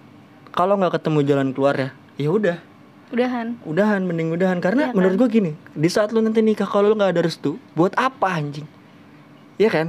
[0.51, 2.59] kalau nggak ketemu jalan keluar ya ya udah
[3.07, 3.55] Udahan.
[3.63, 4.97] udahan mending udahan karena Iya kan?
[4.99, 8.27] menurut gue gini di saat lu nanti nikah kalau lu nggak ada restu buat apa
[8.35, 8.67] anjing
[9.57, 9.87] Iya kan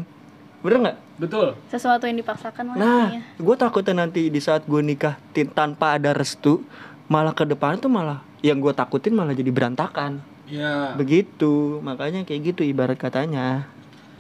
[0.62, 1.58] bener nggak Betul.
[1.66, 3.06] Sesuatu yang dipaksakan lah Nah,
[3.42, 5.18] gue takutnya nanti di saat gue nikah
[5.50, 6.62] tanpa ada restu,
[7.10, 10.22] malah ke depan tuh malah yang gue takutin malah jadi berantakan.
[10.48, 10.96] Ya.
[10.96, 13.68] Begitu, makanya kayak gitu ibarat katanya.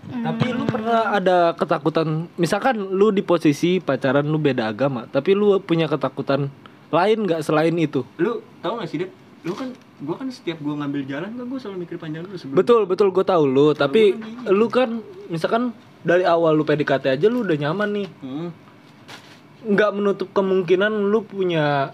[0.07, 5.59] Tapi lu pernah ada ketakutan, misalkan lu di posisi pacaran lu beda agama, tapi lu
[5.59, 6.47] punya ketakutan
[6.87, 8.07] lain nggak selain itu?
[8.15, 9.11] Lu tahu gak sih, Dep?
[9.43, 12.55] Lu kan, gue kan setiap gue ngambil jalan kan gue selalu mikir panjang dulu sebelum.
[12.55, 14.15] Betul betul gue tahu lu, tapi
[14.47, 15.75] lu kan misalkan
[16.07, 18.49] dari awal lu PDKT aja lu udah nyaman nih, Hmm.
[19.67, 21.91] nggak menutup kemungkinan lu punya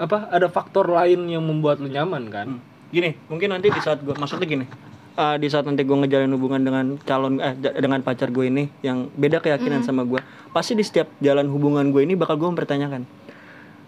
[0.00, 0.32] apa?
[0.32, 2.48] Ada faktor lain yang membuat lu nyaman kan?
[2.56, 2.73] Hmm.
[2.94, 4.66] Gini, mungkin nanti di saat gue maksudnya gini.
[5.14, 9.06] eh, di saat nanti gue ngejalin hubungan dengan calon eh dengan pacar gue ini yang
[9.12, 10.18] beda keyakinan sama gue,
[10.50, 13.02] pasti di setiap jalan hubungan gue ini bakal gue mempertanyakan.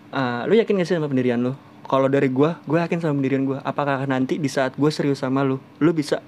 [0.08, 1.54] eh, lu yakin gak sih sama pendirian lu?
[1.82, 3.58] Kalau dari gue, gue yakin sama pendirian gue.
[3.60, 6.18] Apakah nanti di saat gue serius sama lu, lu bisa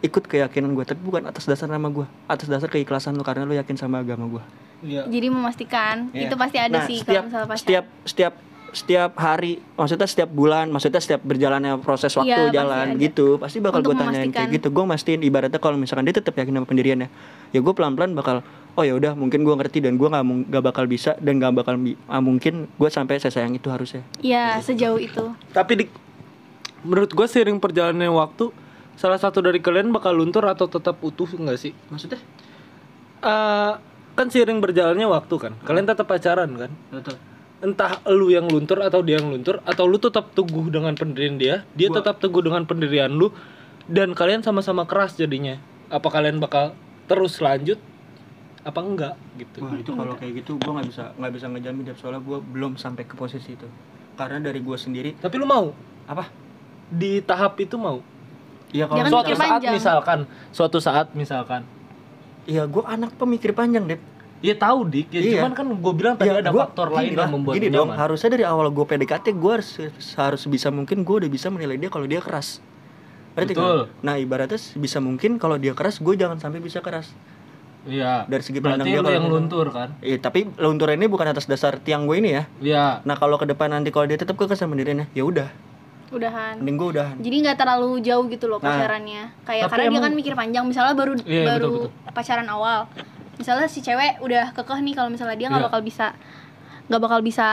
[0.00, 3.54] ikut keyakinan gue, tapi bukan atas dasar nama gue, atas dasar keikhlasan lu karena lu
[3.54, 4.42] yakin sama agama gue.
[4.82, 5.06] Iya.
[5.06, 6.26] Jadi memastikan Iya.
[6.26, 7.62] itu pasti ada Nah, sih setiap, kalau misalnya pacaran.
[7.62, 8.32] setiap setiap
[8.72, 13.80] setiap hari maksudnya setiap bulan maksudnya setiap berjalannya proses waktu pasti jalan gitu pasti bakal
[13.80, 14.32] gue tanyain memastikan.
[14.34, 17.08] kayak gitu gue mastiin ibaratnya kalau misalkan dia tetap yakin sama pendiriannya
[17.50, 18.40] ya gue pelan pelan bakal
[18.72, 21.76] oh ya udah mungkin gue ngerti dan gue nggak nggak bakal bisa dan nggak bakal
[21.76, 25.20] bi- ah, mungkin gue sampai saya sayang itu harusnya Iya, sejauh itu.
[25.50, 25.84] Tapi di,
[26.82, 28.48] menurut gue seiring perjalanannya waktu,
[28.94, 31.76] salah satu dari kalian bakal luntur atau tetap utuh nggak sih?
[31.86, 32.16] maksudnya
[33.20, 33.72] Eh,
[34.12, 36.70] kan seiring berjalannya waktu kan, kalian tetap pacaran kan?
[37.62, 41.62] Entah lu yang luntur atau dia yang luntur, atau lu tetap teguh dengan pendirian dia,
[41.78, 43.30] dia tetap teguh dengan pendirian lu,
[43.86, 45.62] dan kalian sama-sama keras jadinya.
[45.86, 46.74] Apa kalian bakal
[47.06, 47.78] terus lanjut?
[48.62, 49.58] Apa enggak gitu?
[49.58, 52.78] wah itu kalau kayak gitu gue nggak bisa nggak bisa ngejamin Dep, soalnya gue belum
[52.78, 53.66] sampai ke posisi itu
[54.14, 55.74] karena dari gue sendiri Tapi lu mau
[56.06, 56.30] apa
[56.86, 57.98] di tahap itu mau?
[58.70, 59.74] ya kalau Jangan Suatu saat panjang.
[59.74, 60.18] misalkan,
[60.54, 61.62] suatu saat misalkan.
[62.46, 63.98] ya gue anak pemikir panjang deh
[64.42, 65.32] Iya tahu dik, ya Iya.
[65.38, 67.96] cuman kan gue bilang tadi ada gua- faktor lain lah, yang membuat gini dong nyaman.
[67.96, 69.70] harusnya dari awal gue PDKT gue harus
[70.16, 72.58] harus bisa mungkin gue udah bisa menilai dia kalau dia keras
[73.32, 73.78] Berarti Betul.
[73.88, 74.02] kan?
[74.02, 77.08] Nah ibaratnya bisa mungkin kalau dia keras gue jangan sampai bisa keras
[77.82, 78.26] Iya.
[78.26, 79.34] Dari segi pandang dia kalau yang gitu.
[79.36, 79.88] luntur kan?
[79.98, 82.44] Iya, tapi luntur ini bukan atas dasar tiang gue ini ya.
[82.60, 82.84] Iya.
[83.00, 85.50] Nah, kalau ke depan nanti kalau dia tetap kekeh sama dirinya, ya udah,
[86.10, 87.16] udahan mending gue udahan.
[87.16, 88.68] jadi nggak terlalu jauh gitu loh Nah.
[88.68, 92.48] pacarannya kayak Tapi karena dia emang- kan mikir panjang misalnya baru Iya, baru betul, pacaran
[92.48, 92.80] awal
[93.36, 95.68] misalnya si cewek udah kekeh nih kalau misalnya dia nggak Iya.
[95.68, 96.06] bakal bisa
[96.86, 97.48] nggak bakal bisa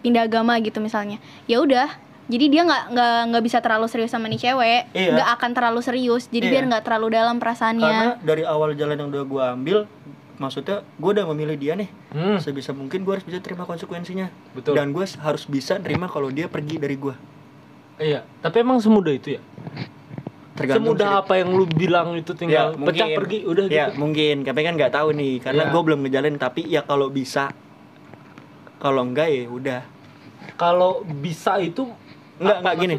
[0.00, 1.86] pindah agama gitu misalnya ya udah
[2.26, 5.12] jadi dia nggak nggak nggak bisa terlalu serius sama nih cewek Iya.
[5.14, 6.52] nggak akan terlalu serius jadi Iya.
[6.52, 9.78] biar nggak terlalu dalam perasaannya Karena dari awal jalan yang udah gue ambil,
[10.34, 11.88] maksudnya gue udah memilih dia nih.
[12.10, 12.38] Hmm.
[12.38, 14.26] Sebisa mungkin gue harus bisa terima konsekuensinya.
[14.52, 14.74] Betul.
[14.74, 17.14] Dan gue harus bisa terima kalau dia pergi dari gue.
[18.00, 18.26] Iya.
[18.40, 19.40] Tapi emang semudah itu ya?
[20.52, 21.20] Tergantung Semudah sih.
[21.22, 23.18] apa yang lu bilang itu tinggal Ya, pecah mungkin.
[23.18, 23.96] pergi udah ya gitu.
[23.96, 25.70] mungkin tapi kan nggak tahu nih karena Ya.
[25.70, 27.48] gue belum ngejalin tapi ya kalau bisa
[28.78, 29.80] kalau enggak ya udah
[30.54, 31.88] Kalau bisa itu
[32.36, 32.96] Enggak, enggak, gini.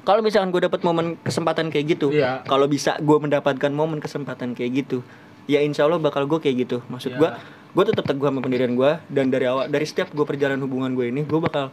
[0.00, 2.40] kalau misalkan gue dapat momen kesempatan kayak gitu Iya.
[2.44, 5.04] kalau bisa gue mendapatkan momen kesempatan kayak gitu
[5.44, 7.18] ya insya Allah bakal gue kayak gitu maksud Iya.
[7.18, 7.28] gue
[7.70, 11.06] gue tetap teguh sama pendirian gue dan dari awal dari setiap gue perjalanan hubungan gue
[11.06, 11.68] ini gue bakal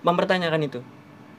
[0.00, 0.80] mempertanyakan itu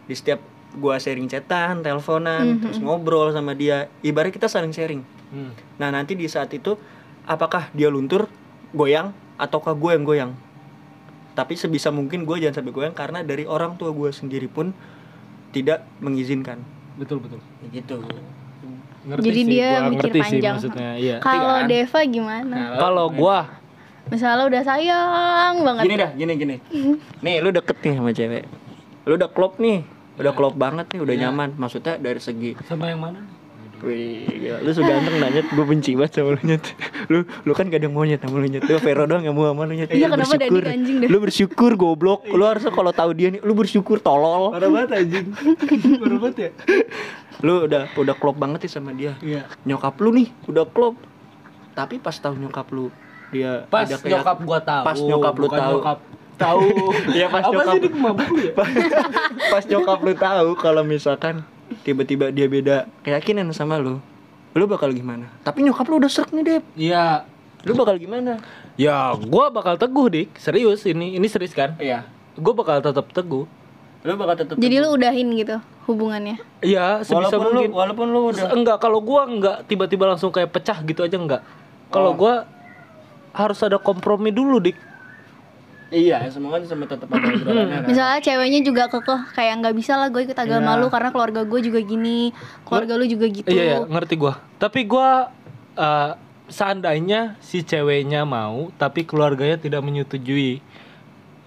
[0.03, 0.41] di setiap
[0.77, 5.51] gue sharing chatan teleponan terus ngobrol sama dia ibarat kita saling sharing Hmm.
[5.75, 6.79] Nah nanti di saat itu
[7.27, 8.31] apakah dia luntur,
[8.71, 10.31] goyang, ataukah gue yang goyang?
[11.35, 14.71] Tapi sebisa mungkin gue jangan sampai goyang karena dari orang tua gue sendiri pun
[15.51, 16.63] tidak mengizinkan.
[16.97, 17.43] Betul betul.
[17.69, 17.99] Gitu.
[19.07, 20.55] Ngerti Jadi sih, dia gua mikir ngerti sih panjang.
[20.57, 20.91] maksudnya.
[20.99, 21.17] Iya.
[21.23, 21.69] kalau kan?
[21.71, 23.39] Deva gimana Kalau gua
[24.07, 26.55] misalnya udah sayang banget Gini dah, gini gini.
[27.23, 28.43] Nih lu deket nih sama cewek.
[29.07, 29.83] Lu udah klop nih,
[30.17, 31.49] udah klop banget nih, udah nyaman.
[31.55, 33.21] Maksudnya dari segi sama yang mana?
[33.77, 34.57] Wih, gila.
[34.65, 36.65] lu sudah ganteng nanya gue benci banget sama lu nyet.
[37.07, 38.65] Lu lu kan gak ada yang mau nyet sama lu nyet.
[38.65, 39.93] Lu Vero doang yang mau sama lu nyet.
[39.93, 40.63] Iya, Lu kenapa bersyukur.
[40.65, 41.07] Anjing deh?
[41.07, 42.25] Lu bersyukur goblok.
[42.25, 44.49] Lu harusnya kalau tahu dia nih, lu bersyukur tolol.
[44.49, 45.25] Parah banget anjing.
[46.01, 46.49] Parah banget ya.
[47.39, 49.13] Lu udah udah klop banget sih sama dia.
[49.21, 49.45] Iya.
[49.63, 50.97] Nyokap lu nih udah klop.
[51.77, 52.89] Tapi pas tahu nyokap lu
[53.29, 54.83] dia Pas ada kayak- nyokap gua tahu.
[54.83, 55.73] Pas nyokap lu tahu.
[55.77, 55.99] Nyokap
[56.37, 56.69] tahu.
[57.09, 58.51] Iya, pas Apa nyokap- sih mabuk ya?
[59.49, 61.41] pas nyokap lu tahu kalau misalkan
[61.81, 63.97] tiba-tiba dia beda keyakinan sama lu.
[64.53, 65.29] Lu bakal gimana?
[65.41, 66.63] Tapi nyokap lu udah serak nih, Dep.
[66.73, 67.25] Iya.
[67.61, 68.37] Lu bakal gimana?
[68.73, 70.29] Ya, gua bakal teguh, Dik.
[70.35, 71.13] Serius ini.
[71.13, 71.73] Ini serius kan?
[71.77, 72.05] Iya.
[72.33, 73.45] Gua bakal tetap teguh.
[73.99, 77.69] Lu bakal tetap jadi lu udahin gitu hubungannya Iya, sebisa walaupun mungkin.
[77.69, 81.41] lu walaupun lu udah enggak kalau gua enggak tiba-tiba langsung kayak pecah gitu aja enggak.
[81.87, 82.47] Kalau gua
[83.31, 84.77] harus ada kompromi dulu, Dik.
[85.89, 87.27] Iya semoga sama tetap ada
[87.71, 87.87] kan.
[87.87, 90.81] Misalnya ceweknya juga kekeh kayak nggak bisa lah gue ikut agama Iya.
[90.83, 93.47] lu karena keluarga gue juga gini, keluarga lu juga gitu.
[93.47, 94.39] Iya, iya, ngerti gua.
[94.57, 95.31] Tapi gua
[95.73, 96.11] eh,
[96.47, 100.59] seandainya si ceweknya mau tapi keluarganya tidak menyetujui.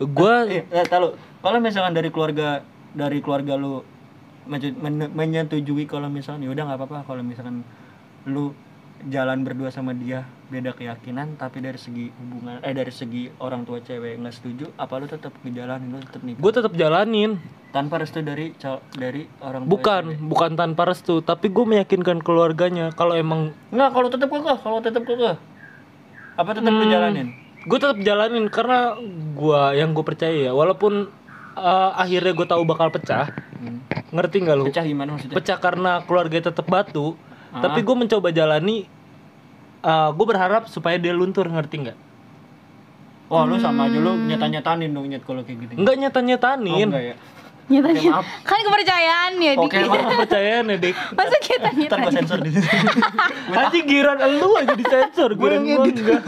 [0.00, 2.64] Gua eh, eh tahu kalau misalkan dari keluarga
[2.96, 3.85] dari keluarga lu
[4.48, 7.61] men- menyetujui kalau misalnya ya udah nggak apa-apa kalau misalkan
[8.24, 8.57] lu
[9.03, 13.79] jalan berdua sama dia beda keyakinan tapi dari segi hubungan eh dari segi orang tua
[13.79, 17.33] cewek nggak setuju apa lu tetap ngejalanin lu tetap nikah gua tetap jalanin.
[17.71, 18.51] tanpa restu dari
[18.93, 20.27] dari orang tua Bukan, cewek.
[20.27, 25.03] bukan tanpa restu, tapi gue meyakinkan keluarganya kalau emang nggak kalau tetap kekeh kalau tetap
[25.03, 25.37] kekeh
[26.35, 26.91] apa tetap Hmm.
[26.91, 27.29] jalanin
[27.61, 28.99] gue tetap jalanin karena
[29.33, 31.09] gua yang gue percaya ya walaupun
[31.53, 33.85] eh, akhirnya gue tahu bakal pecah Hmm.
[34.11, 37.15] ngerti nggak lu pecah gimana maksudnya pecah karena keluarga tetap batu
[37.51, 37.61] Ah.
[37.61, 38.87] tapi gue mencoba jalani
[40.11, 41.99] gue berharap supaya dia luntur ngerti nggak
[43.27, 45.73] Wah lu sama aja lu nyeta-nyetanin dong nyet kalau kayak gitu.
[45.79, 47.17] nggak nyata Oh, enggak ya.
[47.71, 48.01] Nyatanya.
[48.01, 48.27] Oke, maaf.
[48.43, 49.63] kan kepercayaan ya, Dik.
[49.63, 52.67] Oke, Emang kepercayaan ya dik Masa kita nyata sensor di sini.
[53.63, 56.23] Anjing giran lu aja disensor gue yang gua enggak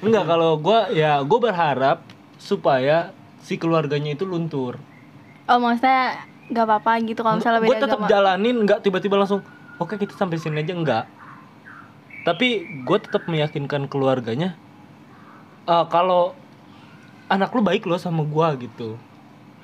[0.00, 2.02] enggak kalau gue ya gue berharap
[2.34, 4.82] supaya si keluarganya itu luntur
[5.46, 8.10] Oh, maksudnya nggak apa-apa gitu kalau misalnya gue beda tetap agama.
[8.10, 9.42] jalanin nggak tiba-tiba langsung
[9.80, 11.04] oke kita sampai sini aja enggak
[12.22, 12.46] tapi
[12.84, 14.54] gue tetap meyakinkan keluarganya
[15.64, 16.36] eh, kalau
[17.26, 19.00] anak lu baik loh sama gue gitu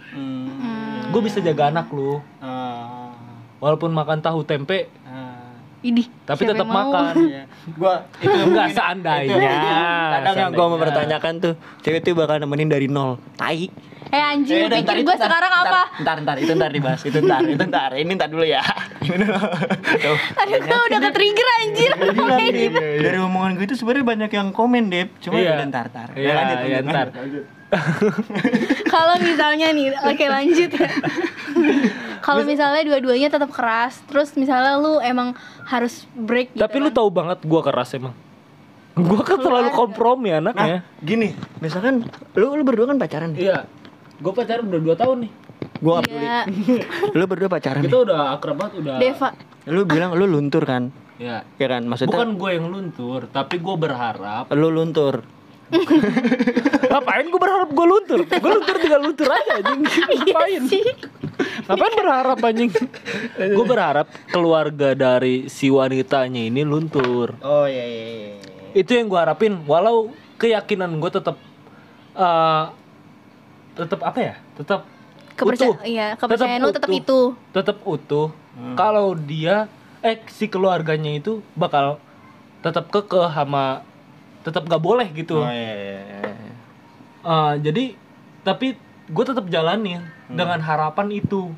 [0.07, 1.11] Hmm.
[1.11, 3.11] gue bisa jaga anak lu Ah.
[3.59, 5.35] walaupun makan tahu tempe Ah.
[5.83, 7.43] Idih, tapi siapa tetap makan Iya.
[7.75, 9.55] Gua itu enggak seandainya
[10.17, 13.19] Kadang yang gua mempertanyakan tuh, cewek tuh bakal nemenin dari nol.
[13.35, 13.69] Tai.
[14.07, 15.83] Eh anjing, udah, pikir itu gue sekarang ntar, apa?
[15.99, 17.91] Ntar, ntar, itu ntar dibahas, itu ntar, itu ntar.
[17.93, 18.63] Ini ntar dulu ya.
[19.03, 19.35] Ini dulu.
[19.99, 20.19] Tuh.
[20.39, 21.91] Aduh, gue udah ke-trigger anjir.
[22.15, 25.09] Bilang, Dip, dari omongan gue itu sebenarnya banyak yang komen, Dep.
[25.19, 25.59] Cuma Iya.
[25.59, 26.09] udah ntar, ntar.
[26.15, 27.07] Iya, lanjut, iya, lanjut, ntar.
[28.87, 30.91] Kalau misalnya nih, oke lanjut ya.
[32.27, 36.63] Kalau misalnya dua-duanya tetap keras, terus misalnya lu emang harus break gitu.
[36.63, 36.97] tapi lu kan.
[36.97, 38.15] tahu banget gua keras emang
[38.97, 43.67] gua kan terlalu kompromi anaknya Nah, gini, misalkan lu lu berdua kan pacaran iya
[44.21, 45.33] gua pacaran udah 2 tahun nih
[45.81, 46.25] Gua nggak peduli.
[46.25, 46.39] Iya,
[47.19, 49.29] Lu berdua pacaran kita udah akrab banget udah Deva.
[49.69, 50.89] Lu bilang lu luntur kan?
[51.17, 51.43] Ya.
[51.57, 54.53] Ya kan maksudnya Bukan gue yang luntur, tapi gue berharap.
[54.53, 55.25] lu luntur.
[56.93, 58.21] Ngapain gue berharap gue luntur?
[58.23, 59.81] Gue luntur tinggal luntur aja anjing.
[60.23, 60.63] Ngapain?
[61.67, 62.71] Ngapain berharap anjing?
[63.37, 67.35] gue berharap keluarga dari si wanitanya ini luntur.
[67.43, 68.05] Oh iya iya.
[68.07, 68.33] iya.
[68.77, 69.65] Itu yang gue harapin.
[69.67, 71.37] Walau keyakinan gue tetap
[72.17, 72.65] eh
[73.77, 74.35] tetap apa ya?
[74.55, 74.81] Tetap
[75.33, 75.85] Kepercayaan utuh.
[75.85, 77.21] iya, kepercayaan lu tetap itu.
[77.53, 78.33] Tetap utuh.
[78.73, 79.69] Kalau dia
[80.01, 82.01] eh si keluarganya itu bakal
[82.59, 83.85] tetap kekeh sama
[84.41, 85.39] tetap gak boleh gitu.
[85.39, 86.01] Oh iya iya.
[86.25, 86.33] iya.
[87.21, 87.85] Eh, jadi
[88.41, 91.53] tapi gue tetap jalanin dengan harapan itu.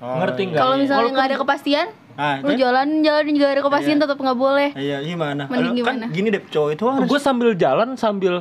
[0.00, 0.58] Oh, Ngerti nggak?
[0.58, 2.56] Kalau misalnya Walaupun- nggak ada kepastian, Ah, lu kan?
[2.58, 4.68] jalan jalan juga ada kepastian tetap nggak boleh.
[4.74, 5.44] Iya gimana?
[5.46, 6.04] Mending Lu gimana?
[6.08, 8.40] Kan gini deh cowok itu harus gue sambil jalan sambil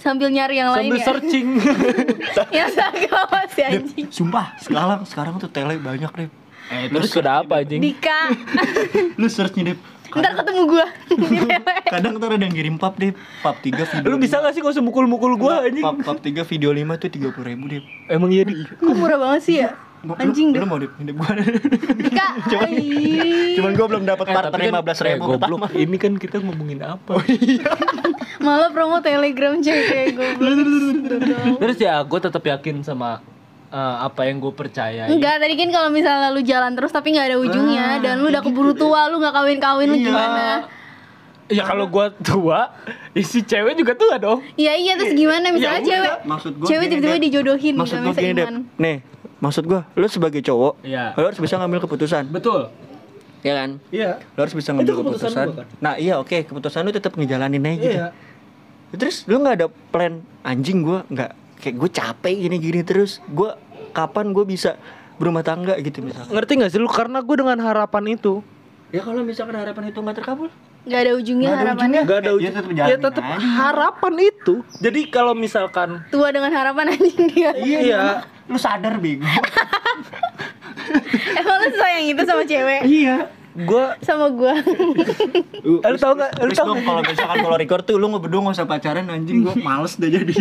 [0.00, 1.46] Sambil nyari yang lain sambil searching.
[2.56, 4.06] yang sama si anjing.
[4.10, 6.28] sumpah sekarang sekarang tuh tele banyak deh.
[6.72, 7.80] eh, terus udah apa anjing?
[7.82, 8.32] Dika.
[9.20, 9.78] Lu search nih deh.
[10.12, 10.86] Ntar ketemu gua.
[11.94, 14.08] Kadang tuh ada yang kirim pap deh, pap 3 video.
[14.12, 15.84] Lu bisa gak sih gak usah mukul-mukul gue anjing?
[15.84, 17.82] Pap, pap 3 video 5 tuh 30 ribu deh.
[18.12, 18.52] Emang iya di.
[18.76, 19.72] Kok murah banget sih ya?
[20.02, 20.60] Anjing lu, deh.
[20.60, 21.30] lu mau deh, hidup gua.
[22.66, 22.86] Ai.
[23.56, 25.60] Cuman gua belum dapat Eh, partner kan- 15 ribu eh, goblok.
[25.72, 27.22] Ini kan kita ngomongin apa?
[28.44, 30.56] Malah promo telegram cewek kayak goblok.
[31.58, 33.22] Terus ya gue tetap yakin sama
[33.68, 35.06] eh, apa yang gue percaya.
[35.06, 38.42] Enggak, tadi kan kalau misalnya lu jalan terus tapi nggak ada ujungnya dan lu udah
[38.42, 40.66] keburu tua, lu nggak kawin-kawin lu gimana?
[41.46, 42.72] Ya kalau gue tua,
[43.12, 44.40] isi cewek juga tua dong.
[44.56, 48.14] Iya iya terus gimana misalnya udah, cewek maksud gua cewek tiba-tiba dijodohin Maksud gitu gua
[48.14, 48.46] sama gini deh.
[48.80, 48.96] Nih,
[49.42, 51.12] maksud gua lu sebagai cowok, Iya.
[51.12, 52.30] lu harus bisa ngambil keputusan.
[52.30, 52.70] Betul.
[53.42, 53.82] Ya kan?
[53.90, 54.22] Iya.
[54.32, 55.46] Lu harus bisa ngambil keputusan keputusan.
[55.50, 55.68] gua kan?
[55.82, 57.98] Nah, iya oke, keputusan lu tetap ngejalanin aja gitu.
[57.98, 58.08] Iya.
[58.94, 63.54] Terus lu nggak ada plan anjing gua nggak kayak gue capek gini-gini terus gua
[63.90, 64.74] kapan gue bisa
[65.14, 66.34] berumah tangga gitu misalkan.
[66.34, 66.90] Ngerti gak sih lu?
[66.90, 68.42] Karena gue dengan harapan itu.
[68.90, 70.50] Ya kalau misalkan harapan itu nggak terkabul,
[70.82, 71.86] Nggak ada ujungnya nggak ada harapannya.
[71.94, 72.02] ujungnya.
[72.04, 72.52] Gak ada Ya, ujung.
[72.52, 73.46] tetap Ya tetap aja.
[73.60, 74.54] harapan itu.
[74.76, 77.50] Jadi kalau misalkan Tua dengan harapan anjing dia.
[77.62, 78.02] iya,
[78.44, 79.22] Lu sadar bego.
[81.34, 82.82] Emang lu sayang itu sama cewek?
[82.84, 83.16] iya.
[83.54, 84.56] gue Sama gua.
[84.56, 86.40] Eh, lu tau gak?
[86.40, 89.44] Lu tau dong kalau misalkan kalau record tuh lu nggak berdua nggak usah pacaran anjing
[89.44, 90.32] gue males deh jadi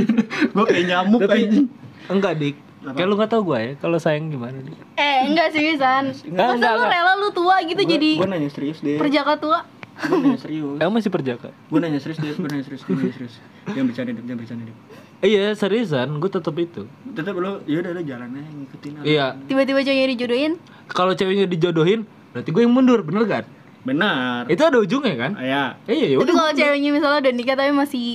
[0.48, 1.66] gue kayak nyamuk Tapi anjing
[2.08, 2.56] enggak dik.
[2.82, 4.74] Kayak lu gak tau gue ya kalau sayang gimana dik.
[4.96, 6.16] eh, enggak seriusan.
[6.24, 6.94] Enggak, Masa enggak, lu enggak.
[6.96, 9.60] rela lu tua gitu jadi gue nanya serius deh perjaka tua?
[10.02, 11.50] Gue nanya serius Emang masih perjaka?
[11.52, 13.36] gue nanya serius deh gue nanya serius gue nanya serius
[13.66, 14.78] jangan bercanda deh jangan bercanda deh
[15.22, 16.90] Iya seriusan, gue tetap itu.
[17.12, 19.06] tetap lu ya udah lu jalan aja ngikutin aja.
[19.06, 20.52] Iya, Tiba-tiba cowoknya dijodohin?
[20.90, 22.00] kalau ceweknya dijodohin,
[22.32, 23.46] berarti gue yang mundur, bener kan?
[23.82, 25.32] benar Itu ada ujungnya kan?
[25.38, 28.06] ya Iya, ya Tapi kalau ceweknya misalnya udah nikah tapi masih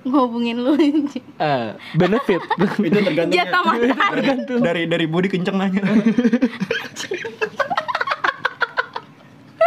[0.00, 0.78] ngehubungin lu
[1.36, 2.40] Eh, benefit.
[2.80, 3.98] itu tergantung Jatah mantan.
[4.12, 5.82] tergantung dari dari body kenceng aja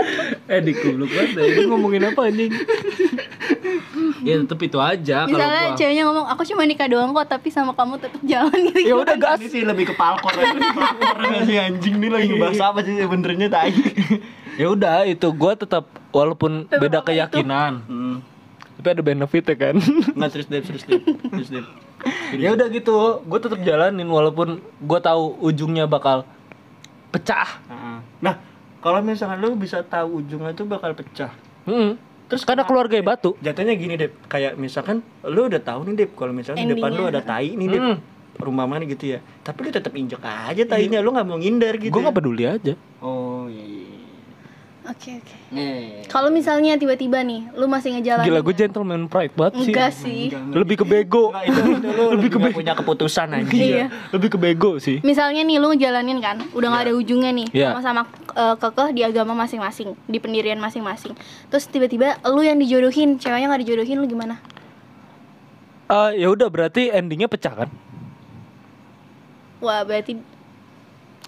[0.54, 1.30] eh di goblok banget.
[1.38, 2.52] Ini ngomongin apa anjing?
[4.26, 5.78] ya tetep itu aja kalau Misalnya gua.
[5.78, 8.80] ceweknya ngomong aku cuma nikah doang kok tapi sama kamu tetap jalan gitu.
[8.84, 9.40] Ya udah gas.
[9.40, 13.48] ini sih lebih ke palkor palkor aja sih anjing nih lagi bahas apa sih sebenarnya
[13.48, 13.72] tai
[14.58, 17.22] Ya udah itu gua tetap walaupun beda apa itu?
[17.22, 18.18] keyakinan, hmm.
[18.82, 19.76] tapi ada benefit ya kan.
[20.18, 20.98] nggak terus deh terus deh
[21.30, 21.64] terus deh
[22.34, 26.26] ya udah gitu, gue tetap jalanin walaupun gue tahu ujungnya bakal
[27.14, 27.62] pecah.
[28.18, 28.42] nah
[28.78, 31.32] kalau misalkan lu bisa tahu ujungnya tuh bakal pecah
[31.64, 32.00] Hmm.
[32.28, 33.36] Terus karena keluarga batu.
[33.38, 37.04] jatuhnya gini deh kayak misalkan lu udah tahu nih deh kalau misalnya di depan lu
[37.06, 37.98] ada tai nih deh Hmm.
[38.38, 41.90] rumah mana gitu ya tapi lu tetap injek aja tainya lu nggak mau ngindar gitu
[41.90, 42.06] Gue ya.
[42.06, 42.74] gak peduli aja.
[43.00, 43.27] oh iya iya
[44.88, 45.36] Oke oke.
[45.52, 46.08] Nih.
[46.08, 49.64] Kalau misalnya tiba-tiba nih lu masih ngejalanin Gila gue gentleman pride banget sih.
[49.68, 50.22] Enggak sih.
[50.32, 51.36] Lebih ke bego.
[51.44, 53.86] Itu, itu lu lebih nggak punya keputusan aja Iya.
[54.16, 55.04] Lebih ke bego sih.
[55.04, 57.76] Misalnya nih lu ngejalanin kan, udah nggak ada ujungnya nih, Iya.
[57.76, 61.12] sama-sama eh, kekeh di agama masing-masing, di pendirian masing-masing.
[61.52, 64.40] Terus tiba-tiba lu yang dijodohin, ceweknya nggak dijodohin, lu gimana?
[65.88, 67.70] Eh ya udah berarti endingnya pecah kan?
[69.60, 70.16] Wah berarti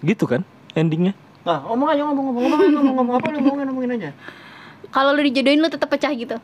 [0.00, 1.12] Gitu kan endingnya?
[1.40, 4.10] Nah, ngomong aja ngomong ngomong ngomong ngomong ngomong apa lu ngomongin ngomongin aja.
[4.90, 6.36] kalau lu dijodohin lu tetap pecah gitu.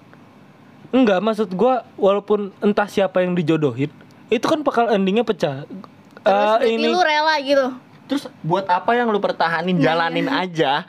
[0.94, 3.90] Enggak, maksud gua walaupun entah siapa yang dijodohin,
[4.30, 5.66] itu kan bakal endingnya pecah.
[5.66, 6.32] Terus Eh,
[6.62, 7.66] berarti ini lu rela gitu.
[8.06, 10.86] Terus buat apa yang lu pertahanin jalanin aja?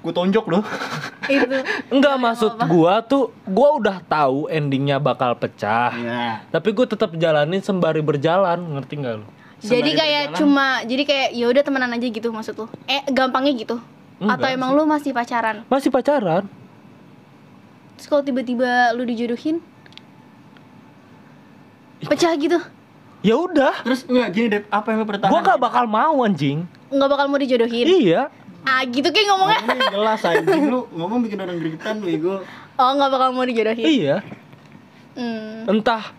[0.00, 0.60] Gue tonjok lu.
[1.28, 1.56] Itu.
[1.94, 5.92] enggak maksud gua tuh gua udah tahu endingnya bakal pecah.
[5.92, 6.40] Iya.
[6.48, 9.28] Tapi gue tetap jalanin sembari berjalan, ngerti nggak lu?
[9.60, 12.66] Jadi kayak cuma jadi kayak ya udah temenan aja gitu maksud lu.
[12.84, 13.76] Eh gampangnya gitu.
[14.18, 15.64] Atau Enggak emang lu masih pacaran?
[15.66, 16.44] Masih pacaran?
[17.94, 19.60] Terus kalau tiba-tiba lu dijodohin
[22.02, 22.56] pecah gitu.
[23.20, 25.28] Ya udah, Terus enggak gini deh, apa yang lu pertahanin?
[25.30, 26.64] gua gak bakal mau anjing.
[26.88, 27.84] nggak bakal mau dijodohin.
[27.86, 28.22] Iya.
[28.60, 32.44] ah gitu kayak ngomongnya Ngomongnya jelas anjing lu ngomong bikin orang gregetan bego.
[32.74, 34.16] oh nggak bakal mau dijodohin Iya.
[35.14, 35.64] hmm.
[35.66, 36.12] Entah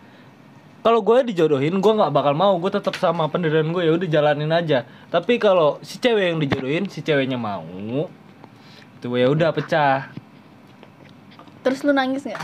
[0.81, 2.57] kalau gue dijodohin, gue nggak bakal mau.
[2.57, 4.81] Gue tetap sama pendirian gue ya udah jalanin aja.
[5.07, 7.61] Tapi kalau si cewek yang dijodohin, si ceweknya mau,
[8.97, 10.09] itu ya udah pecah.
[11.61, 12.41] terus lu nangis nggak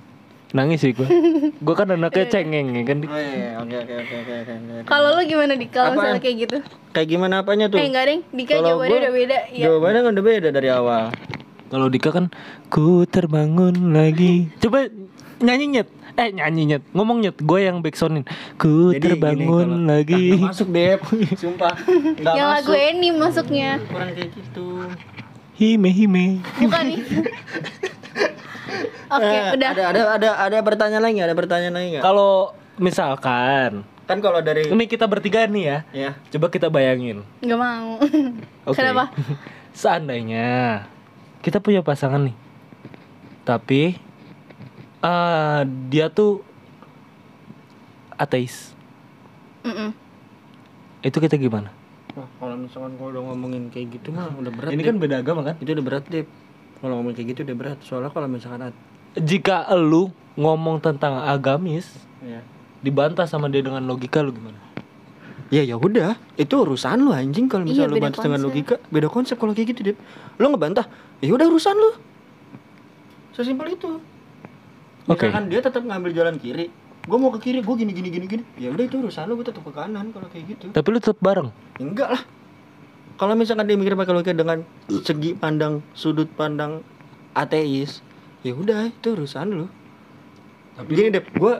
[0.56, 1.04] Nangis sih gue.
[1.52, 2.98] gue kan anaknya cengeng ya kan.
[3.02, 4.52] Oh iya, oke oke oke oke oke.
[4.84, 6.56] kalau lu gimana di kalau misalnya kayak gitu
[6.90, 7.76] Kayak gimana apanya tuh?
[7.76, 10.68] eh enggak deng Dika Kalau jawabannya gua- udah beda iya Jawabannya kan udah beda dari
[10.68, 11.04] awal.
[11.68, 12.24] Kalau Dika kan
[12.68, 14.48] ku terbangun lagi.
[14.58, 14.88] Coba
[15.38, 15.88] nyanyi nyet.
[16.18, 16.82] Eh nyanyi nyet.
[16.90, 17.38] Ngomong nyet.
[17.38, 18.26] Gue yang backsoundin.
[18.56, 20.24] Ku Jadi terbangun gini, kalau- lagi.
[20.34, 21.00] Nggak masuk Dep,
[21.40, 21.74] sumpah.
[22.18, 22.90] Nggak yang lagu masuk.
[22.90, 24.66] ini masuknya Kurang kayak gitu.
[25.54, 26.26] Hime hime.
[26.56, 26.98] bukan nih
[29.10, 32.04] oke Eh, udah Ada ada ada ada pertanyaan lagi, ada pertanyaan lagi nggak?
[32.04, 35.78] Kalau misalkan Kan kalau dari ini kita bertiga nih ya.
[35.92, 37.26] ya Coba kita bayangin.
[37.40, 37.98] nggak mau
[38.68, 38.76] Oke.
[38.76, 39.10] kenapa
[39.72, 40.86] Seandainya
[41.38, 42.34] kita punya pasangan nih,
[43.42, 43.94] tapi
[44.98, 46.42] eh dia tuh
[48.12, 48.74] ateis,
[49.62, 49.94] Mm-mm.
[51.00, 51.70] itu kita gimana?
[52.12, 54.70] Wah, kalau misalkan kalau udah ngomongin kayak gitu mah udah berat.
[54.74, 54.88] Ini Dep.
[54.88, 55.54] kan beda agama kan?
[55.58, 56.26] itu udah berat deh.
[56.78, 57.78] Kalau ngomongin kayak gitu udah berat.
[57.80, 58.82] Soalnya kalau misalkan at-
[59.14, 61.86] Jika lu ngomong tentang agamis,
[62.20, 62.42] ya.
[62.80, 64.58] dibantah sama dia dengan logika lu gimana?
[65.48, 68.48] Ya ya udah, itu urusan lu anjing kalau Iya, misalnya lu beda bantah dengan konsep.
[68.50, 69.96] logika, beda konsep kalau kayak gitu, Dep.
[70.36, 70.86] Lu ngebantah,
[71.18, 71.90] ya udah urusan lu.
[73.32, 73.90] Sesimpel itu.
[75.08, 75.24] Oke.
[75.26, 76.68] Misalkan dia tetap ngambil jalan kiri,
[77.08, 78.42] gue mau ke kiri, gue gini gini gini gini.
[78.60, 80.66] Ya udah itu urusan lu, gue tetap ke kanan kalau kayak gitu.
[80.68, 81.48] Tapi lu tetap bareng.
[81.80, 82.22] Ya enggak lah.
[83.18, 84.62] Kalau misalkan dia mikir pakai logika dengan
[85.02, 86.84] segi pandang sudut pandang
[87.34, 88.04] ateis,
[88.46, 89.66] ya udah itu urusan lu.
[90.86, 91.52] gini deh, gue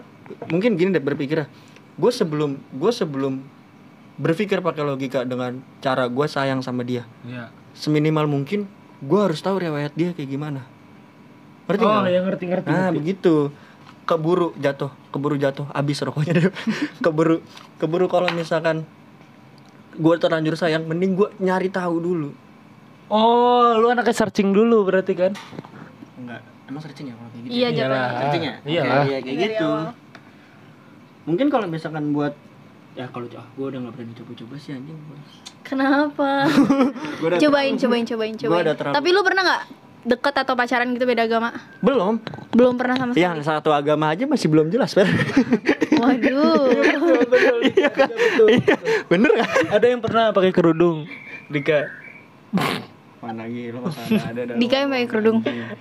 [0.47, 1.51] mungkin gini deh berpikir
[1.99, 3.43] gue sebelum gue sebelum
[4.19, 7.51] berpikir pakai logika dengan cara gue sayang sama dia, Iya.
[7.75, 8.71] seminimal mungkin
[9.03, 10.63] gue harus tahu riwayat dia kayak gimana.
[11.69, 12.69] Ngerti Oh, ya ngerti ngerti.
[12.73, 13.53] Nah begitu
[14.09, 16.45] keburu jatuh, keburu jatuh, habis rokoknya deh.
[17.05, 17.45] keburu,
[17.77, 18.89] keburu kalau misalkan
[19.93, 22.31] gue terlanjur sayang, mending gue nyari tahu dulu.
[23.13, 25.33] Oh, lu anaknya searching dulu berarti kan?
[26.17, 26.41] Enggak,
[26.73, 27.53] emang searching ya kalau kayak gitu?
[27.53, 27.77] iya Iyalah.
[27.77, 28.55] jatuhnya Searching ya?
[28.65, 28.83] Iya.
[28.83, 29.69] Iya kayak Dari gitu.
[29.69, 29.87] awal.
[31.29, 32.33] Mungkin kalau misalkan buat
[32.97, 34.99] ya kalau ah gue udah nggak berani coba-coba sih anjing.
[35.63, 36.51] kenapa
[37.23, 39.63] Gua udah cobain cobain cobain cobain tapi lu pernah nggak
[40.09, 41.53] deket atau pacaran gitu beda agama
[41.85, 42.17] belum.
[42.57, 45.05] belum pernah sama sekali Yang satu agama aja masih belum jelas, Fer.
[46.01, 46.73] waduh
[47.69, 48.09] Iya kan?
[48.49, 48.77] Iya,
[49.13, 49.49] bener kan?
[49.77, 51.05] Ada yang pernah pakai kerudung?
[51.53, 51.93] Dika.
[53.19, 54.41] Mana gila ada ada.
[54.47, 54.55] ada.
[54.57, 55.39] Dika yang pakai kerudung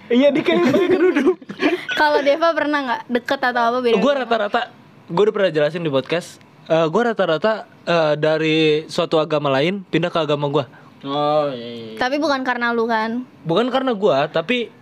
[0.09, 1.35] Iya, Dika yang pakai kerudung.
[2.01, 4.61] kalau Deva pernah nggak deket atau apa beda gue rata-rata
[5.07, 10.11] gue udah pernah jelasin di podcast Eh gue rata-rata eh, dari suatu agama lain pindah
[10.11, 10.65] ke agama gue
[11.05, 11.93] Oh iya.
[11.93, 11.97] iya.
[12.01, 13.21] tapi bukan karena lu kan?
[13.45, 14.73] Bukan karena gue tapi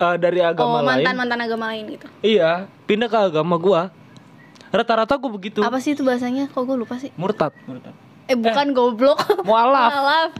[0.00, 1.04] eh, dari agama oh lain.
[1.04, 2.06] mantan mantan agama lain gitu.
[2.24, 3.80] Iya pindah ke agama gue
[4.72, 5.60] rata-rata gue begitu.
[5.60, 6.48] Apa sih itu bahasanya?
[6.48, 7.12] Kok gue lupa sih?
[7.20, 7.52] Murtad.
[7.68, 7.92] Murtad.
[8.30, 9.18] eh bukan goblok.
[9.48, 9.90] Mualaf.
[9.92, 10.30] Mualaf.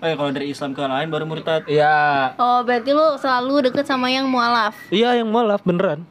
[0.00, 1.68] Oh ya kalau dari Islam ke lain baru murtad.
[1.68, 2.32] iya.
[2.40, 4.72] Oh berarti lu selalu deket sama yang mualaf?
[4.88, 6.08] Iya yang mualaf beneran.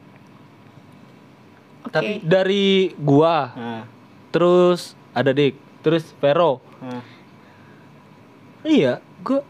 [1.82, 1.90] Oke.
[1.90, 3.50] Tapi- dari gua.
[3.58, 3.82] Nah,
[4.30, 6.62] terus ada dik terus Vero.
[6.78, 7.15] Nah.
[8.66, 9.40] Iya gua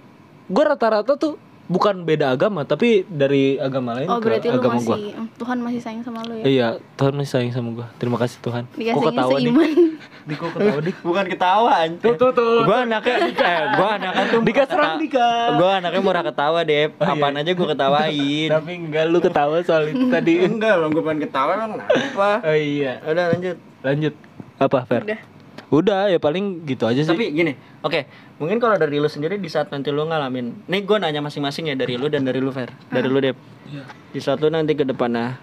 [0.46, 4.78] gua rata-rata tuh bukan beda agama tapi dari agama lain oh ke berarti lu agama
[4.78, 4.98] masih gua
[5.36, 7.86] Tuhan masih sayang sama lu ya Iya, Tuhan masih sayang sama gua.
[7.98, 8.64] Terima kasih Tuhan.
[8.70, 9.70] Kok dikasihnya ketawa seiman
[10.26, 10.96] Dik kok ketawa dik?
[11.06, 12.02] Bukan ketawa anjing.
[12.02, 12.66] Tuh tuh tuh.
[12.66, 15.30] Gua anaknya eh, gua anaknya tuh Dika serang Dika.
[15.54, 16.90] Gua anaknya murah ketawa, Dep.
[16.98, 17.14] Oh, iya.
[17.14, 18.48] Apaan aja gua ketawain.
[18.58, 20.32] Tapi enggak lu ketawa soal itu tadi.
[20.42, 22.30] Enggak, belum gua pengen ketawa emang kenapa?
[22.42, 22.92] Oh iya.
[23.06, 23.56] Udah lanjut.
[23.86, 24.14] Lanjut.
[24.56, 25.02] Apa, Fer?
[25.02, 25.20] udah
[25.66, 27.10] Udah, ya paling gitu aja sih.
[27.10, 28.06] Tapi gini, oke,
[28.38, 31.74] mungkin kalau dari lu sendiri di saat nanti lu ngalamin, nih gue nanya masing-masing ya
[31.74, 33.34] dari lu dan dari lu Fer, dari lu Dep.
[33.66, 33.82] Iya.
[34.14, 35.42] Di saat lu nanti ke depannya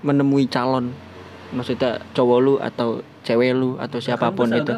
[0.00, 0.96] menemui calon,
[1.52, 4.72] maksudnya cowok lu atau cewek lu atau siapa pun itu,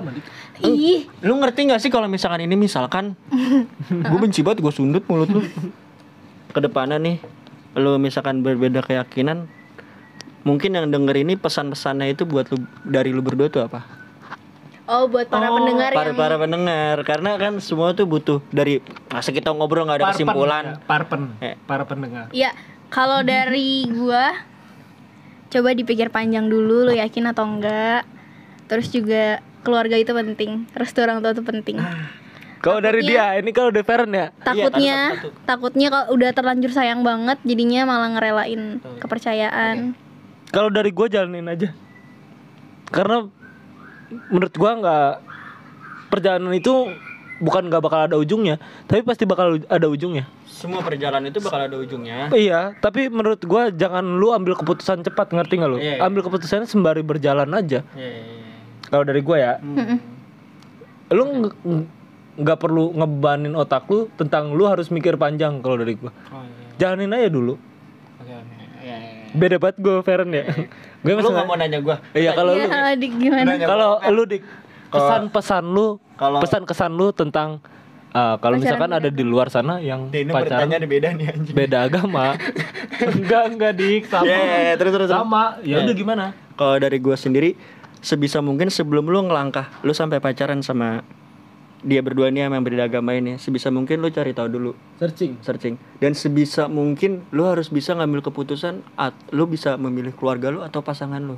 [0.66, 3.14] ih lu ngerti nggak sih kalau misalkan ini misalkan,
[4.10, 5.46] gue benci banget gue sundut mulut lu.
[6.50, 7.22] Ke depannya nih,
[7.78, 9.46] lu misalkan berbeda keyakinan,
[10.42, 14.03] mungkin yang denger ini pesan-pesannya itu buat lu dari lu berdua tuh apa?
[14.84, 19.32] Oh buat para pendengar para yang para pendengar karena kan semua tuh butuh dari masa
[19.32, 21.36] kita ngobrol nggak ada kesimpulan Parpen.
[21.40, 21.56] Eh.
[21.64, 22.28] Para pendengar.
[22.36, 22.52] Ya,
[22.92, 24.36] kalau dari gua
[25.48, 28.02] coba dipikir panjang dulu lu yakin atau enggak.
[28.64, 31.80] Terus juga keluarga itu penting, restu orang tua itu penting.
[32.64, 34.32] Kalau dari dia, ini kalau udah Feren ya.
[34.40, 35.44] Takutnya, satu-satu.
[35.44, 39.92] takutnya kalau udah terlanjur sayang banget, jadinya malah ngerelain kepercayaan.
[40.48, 41.76] Kalau dari gua jalanin aja.
[42.88, 43.28] Karena
[44.28, 45.10] menurut gua nggak
[46.12, 46.92] perjalanan itu
[47.42, 50.30] bukan nggak bakal ada ujungnya, tapi pasti bakal ada ujungnya.
[50.46, 52.30] Semua perjalanan itu bakal ada ujungnya.
[52.30, 55.78] Iya, tapi menurut gua jangan lu ambil keputusan cepat, ngerti nggak lu?
[55.82, 56.06] Iya, iya.
[56.06, 57.82] Ambil keputusannya sembari berjalan aja.
[57.98, 58.54] Iya, iya, iya.
[58.86, 59.98] Kalau dari gua ya, Mm-mm.
[61.10, 61.22] lu
[62.34, 66.14] nggak perlu ngebanin otak lu tentang lu harus mikir panjang kalau dari gua.
[66.30, 66.78] Oh, iya.
[66.78, 67.58] Jalanin aja dulu.
[68.22, 68.54] Oke, oke.
[68.78, 69.23] Iya, iya, iya.
[69.34, 70.44] Beda banget gue Feren ya.
[71.02, 71.98] gue Lu nggak mau nanya gua?
[72.10, 73.50] Iya kalau lu Iya, Dik gimana?
[73.60, 74.42] kalau lu dik
[74.88, 77.58] pesan-pesan lu Kalau- pesan kesan lu tentang
[78.14, 81.54] uh, kalau misalkan ada di luar sana yang Ini pacaran beda nih anjing.
[81.54, 82.38] beda agama
[83.10, 85.18] enggak enggak dik sama Iya, iya, iya, terus, terus, terus.
[85.18, 86.24] sama ya udah gimana
[86.54, 87.58] Kalau dari gua sendiri
[87.98, 91.02] sebisa mungkin sebelum lu ngelangkah, lu sampai pacaran sama
[91.84, 95.36] dia berdua nih sama yang beda agama ini, sebisa mungkin lu cari tahu dulu, searching
[95.44, 95.76] searching.
[96.00, 100.80] Dan sebisa mungkin lu harus bisa ngambil keputusan at, lu bisa memilih keluarga lu atau
[100.80, 101.36] pasangan lu.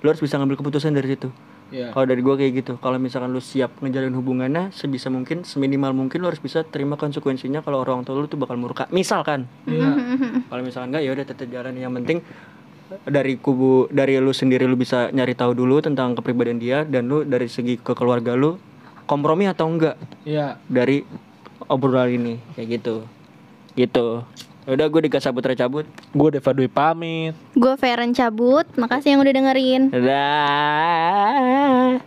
[0.00, 1.28] Lu harus bisa ngambil keputusan dari situ.
[1.74, 1.90] Iya.
[1.90, 2.72] Kalau dari gua kayak gitu.
[2.78, 7.66] Kalau misalkan lu siap ngejalin hubungannya sebisa mungkin seminimal mungkin lu harus bisa terima konsekuensinya
[7.66, 8.86] kalau orang tua lu tuh bakal murka.
[8.94, 9.90] Misalkan Iya.
[10.52, 12.22] kalau misalkan enggak ya udah tetap jalan yang penting
[13.08, 17.24] dari kubu dari lu sendiri lu bisa nyari tahu dulu tentang kepribadian dia dan lu
[17.24, 18.60] dari segi ke keluarga lu
[19.04, 20.56] kompromi atau enggak Iya.
[20.64, 21.02] dari
[21.64, 22.94] obrolan ini kayak gitu
[23.74, 24.22] gitu
[24.64, 28.64] udah gue dikasih cabut cabut gue Deva Dwi pamit Gue Feren cabut.
[28.74, 29.82] Makasih yang udah dengerin.
[29.92, 32.00] dadah